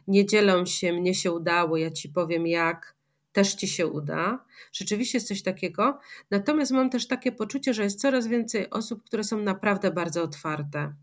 nie 0.09 0.27
dzielą 0.27 0.67
się, 0.67 0.93
mnie 0.93 1.15
się 1.15 1.33
udało, 1.33 1.77
ja 1.77 1.91
ci 1.91 2.09
powiem 2.09 2.47
jak, 2.47 2.94
też 3.35 3.55
ci 3.55 3.69
się 3.69 3.87
uda. 3.87 4.45
Rzeczywiście 4.73 5.19
jest 5.19 5.29
coś 5.29 5.43
takiego. 5.43 5.99
Natomiast 6.31 6.73
mam 6.73 6.91
też 6.91 7.07
takie 7.07 7.33
poczucie, 7.33 7.75
że 7.75 7.83
jest 7.85 8.01
coraz 8.01 8.27
więcej 8.27 8.71
osób, 8.71 9.05
które 9.05 9.25
są 9.25 9.43
naprawdę 9.43 9.91
bardzo 9.91 10.23
otwarte. 10.23 10.95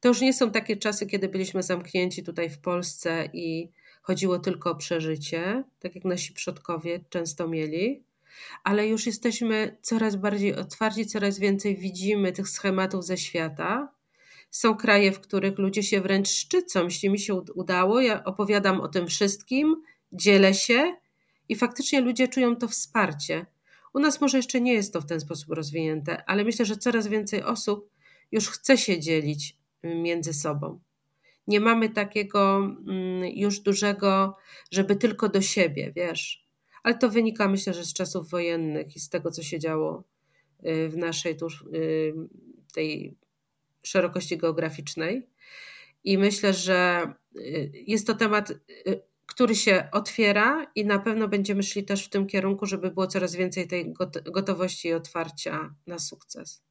To 0.00 0.08
już 0.08 0.20
nie 0.20 0.32
są 0.32 0.50
takie 0.50 0.76
czasy, 0.76 1.06
kiedy 1.06 1.28
byliśmy 1.28 1.62
zamknięci 1.62 2.22
tutaj 2.22 2.50
w 2.50 2.58
Polsce 2.58 3.28
i 3.32 3.70
chodziło 4.02 4.38
tylko 4.38 4.70
o 4.70 4.74
przeżycie, 4.74 5.64
tak 5.78 5.94
jak 5.94 6.04
nasi 6.04 6.32
przodkowie 6.32 7.00
często 7.10 7.48
mieli, 7.48 8.02
ale 8.64 8.88
już 8.88 9.06
jesteśmy 9.06 9.76
coraz 9.82 10.16
bardziej 10.16 10.54
otwarci, 10.54 11.06
coraz 11.06 11.38
więcej 11.38 11.76
widzimy 11.76 12.32
tych 12.32 12.48
schematów 12.48 13.04
ze 13.04 13.16
świata. 13.16 13.92
Są 14.50 14.76
kraje, 14.76 15.12
w 15.12 15.20
których 15.20 15.58
ludzie 15.58 15.82
się 15.82 16.00
wręcz 16.00 16.28
szczycą, 16.28 16.84
jeśli 16.84 17.10
mi 17.10 17.18
się 17.18 17.34
udało, 17.34 18.00
ja 18.00 18.24
opowiadam 18.24 18.80
o 18.80 18.88
tym 18.88 19.06
wszystkim, 19.06 19.82
dzielę 20.12 20.54
się 20.54 20.96
i 21.48 21.56
faktycznie 21.56 22.00
ludzie 22.00 22.28
czują 22.28 22.56
to 22.56 22.68
wsparcie. 22.68 23.46
U 23.94 24.00
nas 24.00 24.20
może 24.20 24.36
jeszcze 24.36 24.60
nie 24.60 24.72
jest 24.72 24.92
to 24.92 25.00
w 25.00 25.06
ten 25.06 25.20
sposób 25.20 25.50
rozwinięte, 25.50 26.24
ale 26.26 26.44
myślę, 26.44 26.64
że 26.64 26.76
coraz 26.76 27.06
więcej 27.06 27.42
osób 27.42 27.90
już 28.32 28.48
chce 28.48 28.78
się 28.78 29.00
dzielić 29.00 29.56
między 29.82 30.34
sobą. 30.34 30.80
Nie 31.46 31.60
mamy 31.60 31.90
takiego 31.90 32.56
mm, 32.58 33.24
już 33.34 33.60
dużego, 33.60 34.36
żeby 34.70 34.96
tylko 34.96 35.28
do 35.28 35.42
siebie, 35.42 35.92
wiesz. 35.96 36.48
Ale 36.82 36.98
to 36.98 37.08
wynika, 37.08 37.48
myślę, 37.48 37.74
że 37.74 37.84
z 37.84 37.92
czasów 37.92 38.30
wojennych 38.30 38.96
i 38.96 39.00
z 39.00 39.08
tego, 39.08 39.30
co 39.30 39.42
się 39.42 39.58
działo 39.58 40.04
y, 40.66 40.88
w 40.88 40.96
naszej 40.96 41.36
tuż, 41.36 41.64
y, 41.74 42.14
tej 42.74 43.16
szerokości 43.82 44.38
geograficznej. 44.38 45.26
I 46.04 46.18
myślę, 46.18 46.54
że 46.54 47.12
y, 47.36 47.72
jest 47.86 48.06
to 48.06 48.14
temat 48.14 48.52
który 49.38 49.54
się 49.54 49.88
otwiera 49.92 50.66
i 50.74 50.86
na 50.86 50.98
pewno 50.98 51.28
będziemy 51.28 51.62
szli 51.62 51.84
też 51.84 52.06
w 52.06 52.08
tym 52.08 52.26
kierunku, 52.26 52.66
żeby 52.66 52.90
było 52.90 53.06
coraz 53.06 53.34
więcej 53.34 53.68
tej 53.68 53.94
gotowości 54.32 54.88
i 54.88 54.92
otwarcia 54.92 55.74
na 55.86 55.98
sukces. 55.98 56.62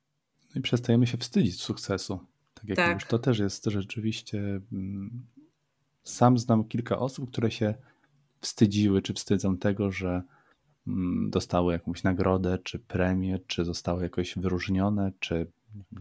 No 0.56 0.60
i 0.60 0.62
przestajemy 0.62 1.08
się 1.08 1.18
wstydzić 1.18 1.62
sukcesu. 1.62 2.20
Tak 2.54 2.70
jak 2.70 2.76
tak. 2.76 2.94
Już, 2.94 3.06
to 3.06 3.20
też 3.20 3.40
jest 3.40 3.66
rzeczywiście. 3.66 4.40
Mm, 4.72 5.26
sam 6.04 6.38
znam 6.38 6.64
kilka 6.64 7.00
osób, 7.00 7.32
które 7.32 7.52
się 7.52 7.76
wstydziły, 8.42 9.02
czy 9.02 9.14
wstydzą 9.14 9.58
tego, 9.58 9.92
że 9.92 10.22
mm, 10.88 11.30
dostały 11.30 11.74
jakąś 11.74 12.04
nagrodę, 12.04 12.58
czy 12.64 12.80
premię, 12.80 13.40
czy 13.48 13.66
zostały 13.66 14.04
jakoś 14.04 14.38
wyróżnione, 14.38 15.12
czy 15.20 15.52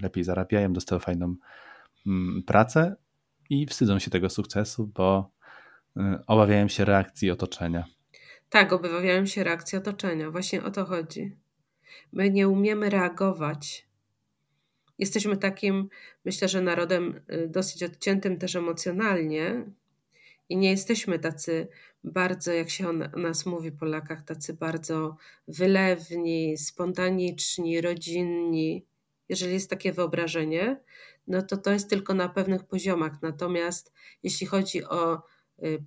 lepiej 0.00 0.24
zarabiają, 0.24 0.72
dostały 0.72 1.00
fajną 1.00 1.34
mm, 2.06 2.42
pracę 2.42 2.96
i 3.50 3.66
wstydzą 3.66 3.98
się 3.98 4.10
tego 4.10 4.30
sukcesu, 4.30 4.90
bo 4.94 5.35
obawiałem 6.26 6.68
się 6.68 6.84
reakcji 6.84 7.30
otoczenia. 7.30 7.84
Tak, 8.48 8.72
obawiałem 8.72 9.26
się 9.26 9.44
reakcji 9.44 9.78
otoczenia. 9.78 10.30
Właśnie 10.30 10.64
o 10.64 10.70
to 10.70 10.84
chodzi. 10.84 11.36
My 12.12 12.30
nie 12.30 12.48
umiemy 12.48 12.90
reagować. 12.90 13.86
Jesteśmy 14.98 15.36
takim, 15.36 15.88
myślę, 16.24 16.48
że 16.48 16.60
narodem 16.60 17.20
y, 17.32 17.48
dosyć 17.48 17.82
odciętym 17.82 18.38
też 18.38 18.56
emocjonalnie 18.56 19.64
i 20.48 20.56
nie 20.56 20.70
jesteśmy 20.70 21.18
tacy 21.18 21.68
bardzo, 22.04 22.52
jak 22.52 22.70
się 22.70 22.88
o 22.88 22.92
nas 22.92 23.46
mówi, 23.46 23.72
Polakach, 23.72 24.24
tacy 24.24 24.54
bardzo 24.54 25.16
wylewni, 25.48 26.58
spontaniczni, 26.58 27.80
rodzinni. 27.80 28.86
Jeżeli 29.28 29.52
jest 29.52 29.70
takie 29.70 29.92
wyobrażenie, 29.92 30.80
no 31.26 31.42
to 31.42 31.56
to 31.56 31.72
jest 31.72 31.90
tylko 31.90 32.14
na 32.14 32.28
pewnych 32.28 32.64
poziomach. 32.64 33.22
Natomiast 33.22 33.92
jeśli 34.22 34.46
chodzi 34.46 34.84
o 34.84 35.22
Y, 35.22 35.35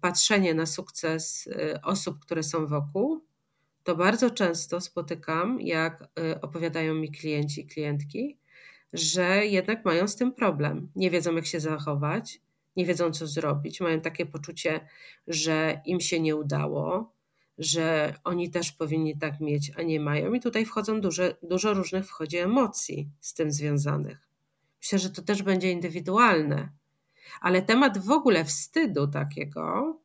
patrzenie 0.02 0.54
na 0.54 0.66
sukces 0.66 1.48
y, 1.48 1.82
osób, 1.82 2.20
które 2.20 2.44
są 2.44 2.68
wokół, 2.68 3.26
to 3.84 3.96
bardzo 3.96 4.30
często 4.30 4.82
spotykam, 4.82 5.62
jak 5.62 6.04
y, 6.04 6.42
opowiadają 6.42 6.96
mi 6.96 7.12
klienci 7.12 7.62
i 7.62 7.68
klientki, 7.68 8.38
że 8.94 9.46
jednak 9.46 9.86
mają 9.86 10.08
z 10.08 10.16
tym 10.16 10.34
problem. 10.34 10.92
Nie 10.96 11.12
wiedzą, 11.12 11.36
jak 11.36 11.46
się 11.46 11.60
zachować, 11.60 12.42
nie 12.76 12.86
wiedzą, 12.86 13.12
co 13.12 13.28
zrobić, 13.28 13.82
mają 13.82 14.02
takie 14.02 14.26
poczucie, 14.26 14.88
że 15.28 15.82
im 15.86 16.00
się 16.00 16.20
nie 16.20 16.36
udało, 16.36 17.14
że 17.58 18.14
oni 18.24 18.50
też 18.50 18.72
powinni 18.72 19.18
tak 19.18 19.40
mieć, 19.40 19.72
a 19.78 19.82
nie 19.82 20.00
mają. 20.00 20.34
I 20.34 20.40
tutaj 20.40 20.66
wchodzą 20.66 21.02
dużo, 21.02 21.24
dużo 21.44 21.74
różnych 21.74 22.08
wchodzi 22.08 22.38
emocji 22.38 23.10
z 23.20 23.34
tym 23.34 23.52
związanych. 23.52 24.28
Myślę, 24.82 25.00
że 25.00 25.10
to 25.10 25.22
też 25.22 25.44
będzie 25.44 25.72
indywidualne, 25.72 26.70
ale 27.42 27.62
temat 27.62 27.98
w 27.98 28.12
ogóle 28.12 28.46
wstydu 28.46 29.08
takiego 29.08 29.96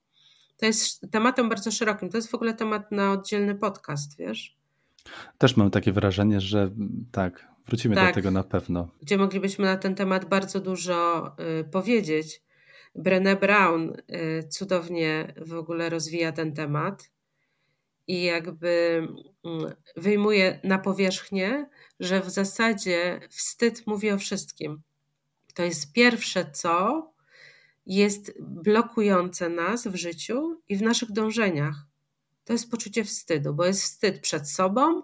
to 0.56 0.66
jest 0.66 1.06
tematem 1.10 1.48
bardzo 1.48 1.70
szerokim. 1.70 2.10
To 2.10 2.18
jest 2.18 2.30
w 2.30 2.34
ogóle 2.34 2.54
temat 2.54 2.92
na 2.92 3.12
oddzielny 3.12 3.54
podcast, 3.54 4.16
wiesz? 4.18 4.56
Też 5.38 5.56
mam 5.56 5.70
takie 5.70 5.92
wrażenie, 5.92 6.40
że 6.40 6.70
tak, 7.12 7.48
wrócimy 7.66 7.94
tak, 7.94 8.08
do 8.08 8.14
tego 8.14 8.30
na 8.30 8.42
pewno. 8.42 8.88
Gdzie 9.02 9.18
moglibyśmy 9.18 9.64
na 9.64 9.76
ten 9.76 9.94
temat 9.94 10.24
bardzo 10.24 10.60
dużo 10.60 11.26
y, 11.60 11.64
powiedzieć. 11.64 12.42
Brené 12.96 13.36
Brown 13.36 13.92
y, 13.92 14.48
cudownie 14.48 15.34
w 15.36 15.54
ogóle 15.54 15.90
rozwija 15.90 16.32
ten 16.32 16.52
temat 16.52 17.10
i 18.06 18.22
jakby 18.22 19.08
y, 19.46 20.00
wyjmuje 20.00 20.60
na 20.64 20.78
powierzchnię, 20.78 21.68
że 22.00 22.20
w 22.20 22.30
zasadzie 22.30 23.20
wstyd 23.30 23.86
mówi 23.86 24.10
o 24.10 24.18
wszystkim. 24.18 24.82
To 25.54 25.62
jest 25.62 25.92
pierwsze 25.92 26.50
co, 26.50 27.13
jest 27.86 28.32
blokujące 28.40 29.48
nas 29.48 29.86
w 29.86 29.94
życiu 29.94 30.60
i 30.68 30.76
w 30.76 30.82
naszych 30.82 31.12
dążeniach. 31.12 31.86
To 32.44 32.52
jest 32.52 32.70
poczucie 32.70 33.04
wstydu, 33.04 33.54
bo 33.54 33.64
jest 33.64 33.82
wstyd 33.82 34.20
przed 34.20 34.50
sobą, 34.50 35.02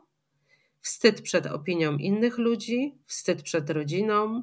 wstyd 0.81 1.23
przed 1.23 1.47
opinią 1.47 1.97
innych 1.97 2.39
ludzi, 2.39 2.99
wstyd 3.07 3.43
przed 3.43 3.71
rodziną 3.71 4.43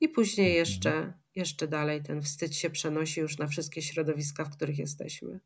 i 0.00 0.08
później 0.08 0.46
mhm. 0.46 0.58
jeszcze, 0.58 1.12
jeszcze 1.34 1.68
dalej 1.68 2.02
ten 2.02 2.22
wstyd 2.22 2.54
się 2.54 2.70
przenosi 2.70 3.20
już 3.20 3.38
na 3.38 3.46
wszystkie 3.46 3.82
środowiska, 3.82 4.44
w 4.44 4.56
których 4.56 4.78
jesteśmy. 4.78 5.40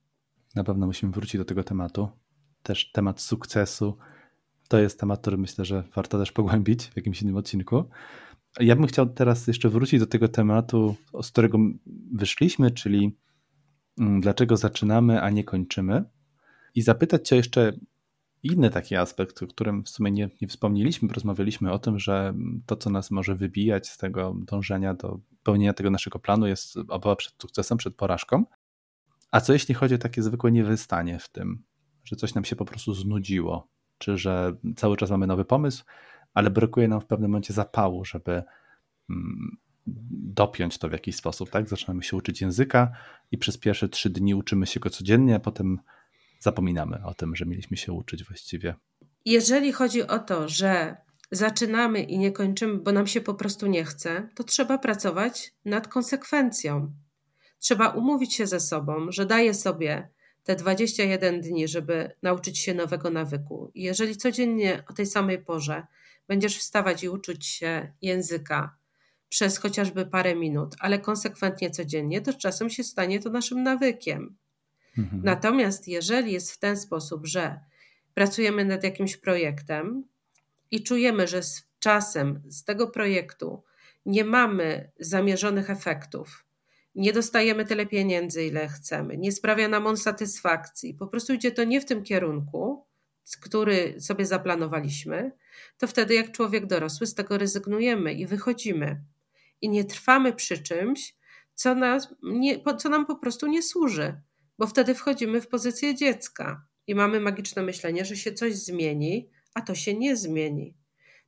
Na 0.55 0.65
pewno 0.65 0.87
musimy 0.87 1.13
wrócić 1.13 1.37
do 1.39 1.45
tego 1.45 1.65
tematu. 1.65 2.09
Też 2.63 2.93
temat 2.93 3.21
sukcesu 3.21 3.97
to 4.69 4.79
jest 4.79 5.01
temat, 5.01 5.21
który 5.21 5.37
myślę, 5.37 5.65
że 5.65 5.85
warto 5.95 6.19
też 6.19 6.33
pogłębić 6.33 6.85
w 6.85 6.97
jakimś 6.97 7.23
innym 7.23 7.37
odcinku. 7.37 7.85
Ja 8.61 8.77
bym 8.77 8.87
chciał 8.87 9.07
teraz 9.07 9.47
jeszcze 9.47 9.69
wrócić 9.69 10.01
do 10.01 10.07
tego 10.07 10.29
tematu, 10.29 10.97
z 11.23 11.31
którego 11.31 11.59
wyszliśmy, 12.13 12.71
czyli 12.71 13.17
mm, 13.99 14.21
dlaczego 14.21 14.57
zaczynamy, 14.57 15.23
a 15.23 15.31
nie 15.31 15.45
kończymy. 15.45 16.05
I 16.75 16.83
zapytać 16.83 17.29
Cię 17.29 17.37
jeszcze 17.37 17.73
inny 18.43 18.71
taki 18.71 18.97
aspekt, 18.97 19.43
o 19.43 19.47
którym 19.47 19.85
w 19.85 19.89
sumie 19.89 20.11
nie, 20.11 20.31
nie 20.41 20.49
wspomnieliśmy, 20.49 21.09
rozmawialiśmy 21.09 21.73
o 21.73 21.79
tym, 21.79 21.99
że 21.99 22.35
to, 22.67 22.77
co 22.77 22.91
nas 22.91 23.11
może 23.11 23.35
wybijać 23.35 23.89
z 23.89 23.99
tego 23.99 24.35
dążenia 24.39 24.95
do 24.95 25.21
pełnienia 25.43 25.73
tego 25.73 25.91
naszego 25.91 26.19
planu, 26.19 26.47
jest 26.47 26.77
obawa 26.77 27.17
przed 27.17 27.35
sukcesem, 27.43 27.79
przed 27.79 27.95
porażką. 27.95 28.45
A 29.31 29.41
co 29.41 29.53
jeśli 29.53 29.75
chodzi 29.75 29.95
o 29.95 29.99
takie 29.99 30.23
zwykłe 30.23 30.53
niewystanie 30.53 31.19
w 31.19 31.29
tym, 31.29 31.63
że 32.05 32.17
coś 32.17 32.35
nam 32.35 32.45
się 32.45 32.57
po 32.57 32.65
prostu 32.65 32.95
znudziło, 32.95 33.69
czy 33.99 34.19
że 34.19 34.57
cały 34.77 34.97
czas 34.97 35.11
mamy 35.11 35.27
nowy 35.27 35.45
pomysł, 35.45 35.85
ale 36.35 36.51
brakuje 36.51 36.89
nam 36.89 37.01
w 37.01 37.07
pewnym 37.07 37.31
momencie 37.31 37.55
zapału, 37.55 38.05
żeby 38.05 38.43
mm, 39.11 39.57
dopiąć 39.87 40.79
to 40.79 40.89
w 40.89 40.93
jakiś 40.93 41.17
sposób, 41.17 41.51
tak? 41.51 41.69
Zaczynamy 41.69 42.03
się 42.03 42.17
uczyć 42.17 42.41
języka 42.41 42.93
i 43.31 43.39
przez 43.39 43.59
pierwsze 43.59 43.89
trzy 43.89 44.11
dni 44.11 44.35
uczymy 44.35 44.67
się 44.67 44.81
go 44.81 44.91
codziennie, 44.91 45.35
a 45.35 45.41
potem 45.41 45.81
zapominamy 46.41 47.05
o 47.05 47.15
tym, 47.15 47.37
że 47.37 47.47
mieliśmy 47.47 47.77
się 47.77 47.93
uczyć 47.93 48.25
właściwie. 48.25 48.75
Jeżeli 49.25 49.73
chodzi 49.73 50.03
o 50.03 50.19
to, 50.19 50.49
że 50.49 50.97
zaczynamy 51.31 52.03
i 52.03 52.19
nie 52.19 52.33
kończymy, 52.33 52.79
bo 52.79 52.93
nam 52.93 53.07
się 53.07 53.21
po 53.21 53.35
prostu 53.35 53.67
nie 53.67 53.85
chce, 53.85 54.29
to 54.35 54.45
trzeba 54.45 54.79
pracować 54.79 55.55
nad 55.65 55.89
konsekwencją. 55.89 56.93
Trzeba 57.59 57.89
umówić 57.89 58.35
się 58.35 58.47
ze 58.47 58.61
sobą, 58.61 59.07
że 59.09 59.27
daję 59.27 59.55
sobie 59.55 60.09
te 60.45 60.57
21 60.57 61.41
dni, 61.41 61.69
żeby 61.69 62.11
nauczyć 62.23 62.59
się 62.59 62.75
nowego 62.75 63.11
nawyku. 63.11 63.71
I 63.75 63.83
jeżeli 63.83 64.17
codziennie 64.17 64.85
o 64.89 64.93
tej 64.93 65.07
samej 65.07 65.39
porze 65.39 65.87
będziesz 66.29 66.59
wstawać 66.59 67.03
i 67.03 67.09
uczyć 67.09 67.47
się 67.47 67.93
języka 68.03 68.77
przez 69.29 69.59
chociażby 69.59 70.07
parę 70.07 70.35
minut, 70.35 70.75
ale 70.79 70.99
konsekwentnie 70.99 71.71
codziennie, 71.71 72.21
to 72.21 72.33
czasem 72.33 72.71
się 72.71 72.85
stanie 72.85 73.21
to 73.21 73.31
naszym 73.31 73.63
nawykiem. 73.63 74.37
Mhm. 74.99 75.23
Natomiast 75.25 75.89
jeżeli 75.89 76.33
jest 76.33 76.53
w 76.53 76.59
ten 76.59 76.77
sposób, 76.77 77.27
że 77.27 77.61
pracujemy 78.15 78.65
nad 78.65 78.85
jakimś 78.85 79.17
projektem 79.17 80.05
i 80.71 80.83
czujemy, 80.83 81.29
że 81.29 81.43
z 81.43 81.69
czasem 81.79 82.43
z 82.49 82.65
tego 82.65 82.87
projektu 82.87 83.63
nie 84.07 84.25
mamy 84.25 84.91
zamierzonych 85.01 85.71
efektów, 85.71 86.45
nie 86.95 87.13
dostajemy 87.13 87.65
tyle 87.65 87.87
pieniędzy, 87.87 88.45
ile 88.45 88.69
chcemy, 88.69 89.17
nie 89.17 89.33
sprawia 89.33 89.69
nam 89.69 89.87
on 89.87 89.97
satysfakcji, 89.97 90.95
po 90.95 91.07
prostu 91.07 91.33
idzie 91.33 91.51
to 91.51 91.65
nie 91.65 91.81
w 91.81 91.85
tym 91.85 92.03
kierunku, 92.03 92.87
który 93.41 94.01
sobie 94.01 94.27
zaplanowaliśmy, 94.27 95.33
to 95.79 95.87
wtedy 95.87 96.15
jak 96.15 96.33
człowiek 96.33 96.67
dorosły 96.67 97.07
z 97.07 97.15
tego 97.15 97.39
rezygnujemy 97.39 98.15
i 98.15 98.27
wychodzimy. 98.27 99.05
I 99.61 99.69
nie 99.69 99.85
trwamy 99.85 100.33
przy 100.33 100.59
czymś, 100.59 101.17
co, 101.55 101.75
nas 101.75 102.15
nie, 102.23 102.63
co 102.79 102.89
nam 102.89 103.07
po 103.07 103.17
prostu 103.17 103.47
nie 103.47 103.63
służy, 103.63 104.21
bo 104.59 104.67
wtedy 104.67 104.95
wchodzimy 104.95 105.41
w 105.41 105.49
pozycję 105.49 105.95
dziecka 105.95 106.67
i 106.87 106.95
mamy 106.95 107.21
magiczne 107.21 107.63
myślenie, 107.63 108.05
że 108.05 108.17
się 108.17 108.33
coś 108.33 108.55
zmieni, 108.55 109.31
a 109.55 109.61
to 109.61 109.75
się 109.75 109.99
nie 109.99 110.17
zmieni. 110.17 110.75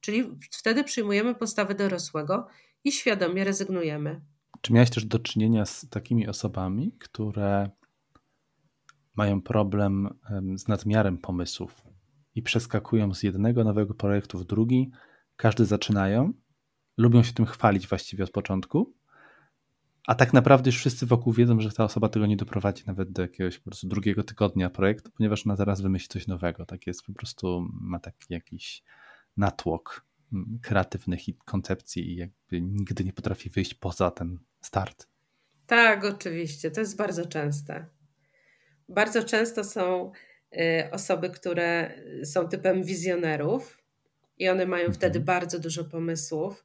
Czyli 0.01 0.39
wtedy 0.51 0.85
przyjmujemy 0.85 1.35
postawę 1.35 1.75
dorosłego 1.75 2.47
i 2.85 2.93
świadomie 2.93 3.45
rezygnujemy. 3.45 4.21
Czy 4.61 4.73
miałeś 4.73 4.91
też 4.91 5.05
do 5.05 5.19
czynienia 5.19 5.67
z 5.67 5.89
takimi 5.91 6.29
osobami, 6.29 6.93
które 7.01 7.71
mają 9.17 9.43
problem 9.43 10.19
z 10.55 10.69
nadmiarem 10.69 11.19
pomysłów 11.19 11.84
i 12.35 12.43
przeskakują 12.43 13.15
z 13.15 13.23
jednego 13.23 13.65
nowego 13.65 13.95
projektu 13.95 14.39
w 14.39 14.45
drugi, 14.45 14.91
każdy 15.37 15.65
zaczynają, 15.65 16.33
lubią 16.97 17.23
się 17.23 17.33
tym 17.33 17.47
chwalić 17.47 17.89
właściwie 17.89 18.25
od 18.25 18.31
początku, 18.31 18.95
a 20.07 20.15
tak 20.15 20.33
naprawdę 20.33 20.69
już 20.69 20.77
wszyscy 20.77 21.07
wokół 21.07 21.33
wiedzą, 21.33 21.61
że 21.61 21.73
ta 21.73 21.85
osoba 21.85 22.09
tego 22.09 22.27
nie 22.27 22.37
doprowadzi 22.37 22.85
nawet 22.87 23.13
do 23.13 23.23
jakiegoś 23.23 23.59
po 23.59 23.65
prostu 23.65 23.89
drugiego 23.89 24.23
tygodnia 24.23 24.71
projektu, 24.71 25.11
ponieważ 25.11 25.47
ona 25.47 25.57
zaraz 25.57 25.81
wymyśli 25.81 26.09
coś 26.09 26.27
nowego. 26.27 26.67
Tak 26.67 26.87
jest, 26.87 27.03
po 27.03 27.13
prostu 27.13 27.69
ma 27.81 27.99
taki 27.99 28.25
jakiś 28.29 28.83
natłok 29.37 30.07
mm, 30.33 30.59
kreatywnych 30.63 31.21
koncepcji 31.45 32.13
i 32.13 32.17
jakby 32.17 32.61
nigdy 32.61 33.05
nie 33.05 33.13
potrafi 33.13 33.51
wyjść 33.51 33.75
poza 33.75 34.11
ten 34.11 34.39
start. 34.61 35.09
Tak, 35.67 36.05
oczywiście. 36.05 36.71
To 36.71 36.81
jest 36.81 36.97
bardzo 36.97 37.27
częste. 37.27 37.87
Bardzo 38.89 39.25
często 39.25 39.65
są 39.65 40.13
osoby, 40.91 41.31
które 41.31 41.95
są 42.25 42.49
typem 42.49 42.83
wizjonerów 42.83 43.85
i 44.39 44.49
one 44.49 44.67
mają 44.67 44.85
mhm. 44.85 44.95
wtedy 44.95 45.21
bardzo 45.21 45.59
dużo 45.59 45.85
pomysłów. 45.85 46.65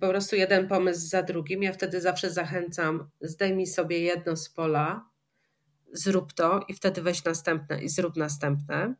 Po 0.00 0.08
prostu 0.08 0.36
jeden 0.36 0.68
pomysł 0.68 1.06
za 1.06 1.22
drugim. 1.22 1.62
Ja 1.62 1.72
wtedy 1.72 2.00
zawsze 2.00 2.30
zachęcam, 2.30 3.10
zdejmij 3.20 3.66
sobie 3.66 3.98
jedno 3.98 4.36
z 4.36 4.48
pola, 4.48 5.10
zrób 5.92 6.32
to 6.32 6.64
i 6.68 6.74
wtedy 6.74 7.02
weź 7.02 7.24
następne 7.24 7.82
i 7.82 7.88
zrób 7.88 8.16
następne. 8.16 8.94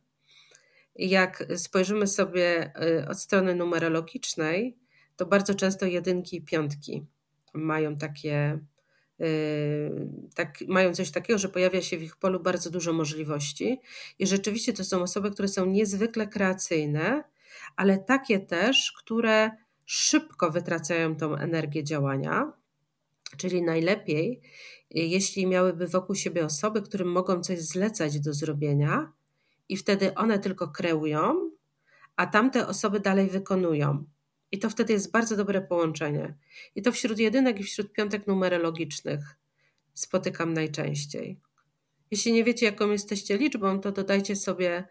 Jak 0.95 1.45
spojrzymy 1.55 2.07
sobie 2.07 2.71
y, 3.01 3.07
od 3.07 3.19
strony 3.19 3.55
numerologicznej, 3.55 4.77
to 5.15 5.25
bardzo 5.25 5.55
często 5.55 5.85
jedynki 5.85 6.37
i 6.37 6.41
piątki 6.41 7.05
mają 7.53 7.95
takie, 7.95 8.53
y, 8.53 8.59
tak, 10.35 10.57
mają 10.67 10.93
coś 10.93 11.11
takiego, 11.11 11.39
że 11.39 11.49
pojawia 11.49 11.81
się 11.81 11.97
w 11.97 12.03
ich 12.03 12.15
polu 12.15 12.39
bardzo 12.39 12.69
dużo 12.69 12.93
możliwości. 12.93 13.81
I 14.19 14.27
rzeczywiście 14.27 14.73
to 14.73 14.83
są 14.83 15.01
osoby, 15.01 15.31
które 15.31 15.47
są 15.47 15.65
niezwykle 15.65 16.27
kreacyjne, 16.27 17.23
ale 17.75 17.97
takie 17.97 18.39
też, 18.39 18.91
które 18.91 19.51
szybko 19.85 20.51
wytracają 20.51 21.15
tą 21.15 21.35
energię 21.35 21.83
działania. 21.83 22.53
Czyli 23.37 23.61
najlepiej, 23.61 24.41
jeśli 24.89 25.47
miałyby 25.47 25.87
wokół 25.87 26.15
siebie 26.15 26.45
osoby, 26.45 26.81
którym 26.81 27.11
mogą 27.11 27.41
coś 27.41 27.59
zlecać 27.59 28.19
do 28.19 28.33
zrobienia, 28.33 29.11
i 29.69 29.77
wtedy 29.77 30.15
one 30.15 30.39
tylko 30.39 30.67
kreują, 30.67 31.51
a 32.15 32.27
tamte 32.27 32.67
osoby 32.67 32.99
dalej 32.99 33.29
wykonują. 33.29 34.05
I 34.53 34.59
to 34.59 34.69
wtedy 34.69 34.93
jest 34.93 35.11
bardzo 35.11 35.37
dobre 35.37 35.61
połączenie. 35.61 36.33
I 36.75 36.81
to 36.81 36.91
wśród 36.91 37.19
jedynek 37.19 37.59
i 37.59 37.63
wśród 37.63 37.93
piątek 37.93 38.27
numerologicznych 38.27 39.19
spotykam 39.93 40.53
najczęściej. 40.53 41.39
Jeśli 42.11 42.33
nie 42.33 42.43
wiecie, 42.43 42.65
jaką 42.65 42.91
jesteście 42.91 43.37
liczbą, 43.37 43.79
to 43.79 43.91
dodajcie 43.91 44.35
sobie 44.35 44.87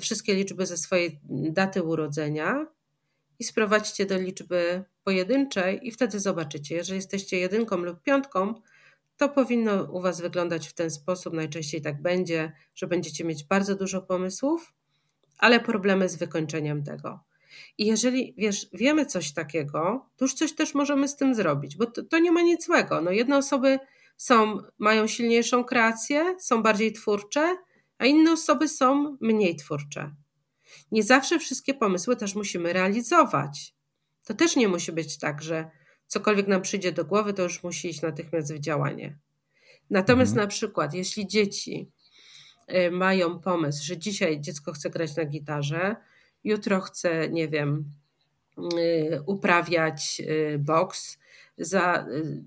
wszystkie 0.00 0.34
liczby 0.34 0.66
ze 0.66 0.76
swojej 0.76 1.20
daty 1.30 1.82
urodzenia 1.82 2.66
i 3.38 3.44
sprowadźcie 3.44 4.06
do 4.06 4.18
liczby 4.18 4.84
pojedynczej, 5.04 5.88
i 5.88 5.90
wtedy 5.90 6.20
zobaczycie. 6.20 6.74
Jeżeli 6.74 6.96
jesteście 6.96 7.38
jedynką 7.38 7.76
lub 7.76 8.02
piątką, 8.02 8.54
to 9.16 9.28
powinno 9.28 9.82
u 9.82 10.00
Was 10.00 10.20
wyglądać 10.20 10.68
w 10.68 10.72
ten 10.72 10.90
sposób. 10.90 11.34
Najczęściej 11.34 11.82
tak 11.82 12.02
będzie, 12.02 12.52
że 12.74 12.86
będziecie 12.86 13.24
mieć 13.24 13.44
bardzo 13.44 13.74
dużo 13.74 14.02
pomysłów, 14.02 14.72
ale 15.38 15.60
problemy 15.60 16.08
z 16.08 16.16
wykończeniem 16.16 16.84
tego. 16.84 17.31
I 17.78 17.86
jeżeli 17.86 18.34
wiesz, 18.38 18.66
wiemy 18.72 19.06
coś 19.06 19.32
takiego, 19.32 20.06
to 20.16 20.24
już 20.24 20.34
coś 20.34 20.54
też 20.54 20.74
możemy 20.74 21.08
z 21.08 21.16
tym 21.16 21.34
zrobić, 21.34 21.76
bo 21.76 21.86
to, 21.86 22.02
to 22.02 22.18
nie 22.18 22.32
ma 22.32 22.42
nic 22.42 22.66
złego. 22.66 23.00
No, 23.00 23.10
jedne 23.10 23.36
osoby 23.38 23.78
są, 24.16 24.58
mają 24.78 25.06
silniejszą 25.06 25.64
kreację, 25.64 26.36
są 26.38 26.62
bardziej 26.62 26.92
twórcze, 26.92 27.56
a 27.98 28.06
inne 28.06 28.32
osoby 28.32 28.68
są 28.68 29.16
mniej 29.20 29.56
twórcze. 29.56 30.14
Nie 30.92 31.02
zawsze 31.02 31.38
wszystkie 31.38 31.74
pomysły 31.74 32.16
też 32.16 32.34
musimy 32.34 32.72
realizować. 32.72 33.74
To 34.24 34.34
też 34.34 34.56
nie 34.56 34.68
musi 34.68 34.92
być 34.92 35.18
tak, 35.18 35.42
że 35.42 35.70
cokolwiek 36.06 36.48
nam 36.48 36.62
przyjdzie 36.62 36.92
do 36.92 37.04
głowy, 37.04 37.32
to 37.32 37.42
już 37.42 37.62
musi 37.62 37.88
iść 37.88 38.02
natychmiast 38.02 38.54
w 38.54 38.58
działanie. 38.58 39.18
Natomiast 39.90 40.32
mhm. 40.32 40.44
na 40.44 40.50
przykład, 40.50 40.94
jeśli 40.94 41.26
dzieci 41.26 41.90
y, 42.74 42.90
mają 42.90 43.40
pomysł, 43.40 43.84
że 43.84 43.98
dzisiaj 43.98 44.40
dziecko 44.40 44.72
chce 44.72 44.90
grać 44.90 45.16
na 45.16 45.24
gitarze, 45.24 45.96
jutro 46.44 46.80
chcę, 46.80 47.28
nie 47.28 47.48
wiem, 47.48 47.92
y, 48.58 49.22
uprawiać 49.26 50.22
y, 50.54 50.58
boks, 50.58 51.18
za 51.58 52.06
y, 52.08 52.44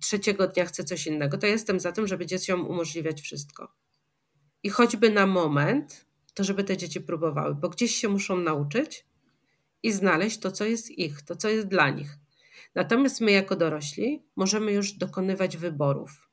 trzeciego 0.00 0.46
dnia 0.46 0.64
chcę 0.64 0.84
coś 0.84 1.06
innego, 1.06 1.38
to 1.38 1.46
jestem 1.46 1.80
za 1.80 1.92
tym, 1.92 2.06
żeby 2.06 2.26
dzieciom 2.26 2.66
umożliwiać 2.66 3.20
wszystko. 3.20 3.72
I 4.62 4.70
choćby 4.70 5.10
na 5.10 5.26
moment, 5.26 6.06
to 6.34 6.44
żeby 6.44 6.64
te 6.64 6.76
dzieci 6.76 7.00
próbowały, 7.00 7.54
bo 7.54 7.68
gdzieś 7.68 7.94
się 7.94 8.08
muszą 8.08 8.36
nauczyć 8.36 9.06
i 9.82 9.92
znaleźć 9.92 10.38
to, 10.38 10.50
co 10.52 10.64
jest 10.64 10.90
ich, 10.90 11.22
to, 11.22 11.36
co 11.36 11.48
jest 11.48 11.68
dla 11.68 11.90
nich. 11.90 12.18
Natomiast 12.74 13.20
my, 13.20 13.32
jako 13.32 13.56
dorośli, 13.56 14.22
możemy 14.36 14.72
już 14.72 14.92
dokonywać 14.92 15.56
wyborów. 15.56 16.28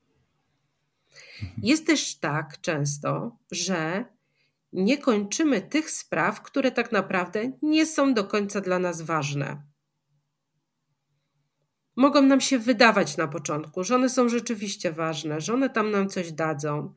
Mhm. 1.44 1.62
Jest 1.64 1.88
też 1.88 2.20
tak 2.20 2.62
często, 2.62 3.38
że 3.52 4.06
nie 4.74 4.98
kończymy 4.98 5.62
tych 5.62 5.90
spraw, 5.90 6.42
które 6.42 6.72
tak 6.72 6.92
naprawdę 6.92 7.52
nie 7.62 7.86
są 7.86 8.14
do 8.14 8.24
końca 8.24 8.62
dla 8.62 8.80
nas 8.80 9.02
ważne. 9.02 9.64
Mogą 11.96 12.22
nam 12.22 12.42
się 12.42 12.60
wydawać 12.60 13.18
na 13.18 13.28
początku, 13.28 13.84
że 13.84 13.96
one 13.96 14.10
są 14.10 14.30
rzeczywiście 14.30 14.92
ważne, 14.92 15.42
że 15.42 15.54
one 15.54 15.70
tam 15.70 15.92
nam 15.92 16.10
coś 16.10 16.32
dadzą, 16.32 16.94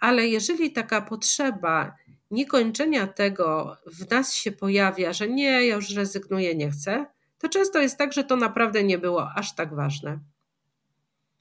ale 0.00 0.28
jeżeli 0.28 0.72
taka 0.72 1.02
potrzeba 1.02 1.96
niekończenia 2.30 3.06
tego 3.06 3.76
w 3.86 4.10
nas 4.10 4.34
się 4.34 4.52
pojawia, 4.52 5.12
że 5.12 5.28
nie, 5.28 5.66
ja 5.66 5.74
już 5.74 5.90
rezygnuję, 5.90 6.54
nie 6.54 6.70
chcę, 6.70 7.06
to 7.38 7.48
często 7.48 7.80
jest 7.80 7.98
tak, 7.98 8.12
że 8.12 8.24
to 8.24 8.36
naprawdę 8.36 8.84
nie 8.84 8.98
było 8.98 9.30
aż 9.36 9.54
tak 9.54 9.74
ważne. 9.74 10.18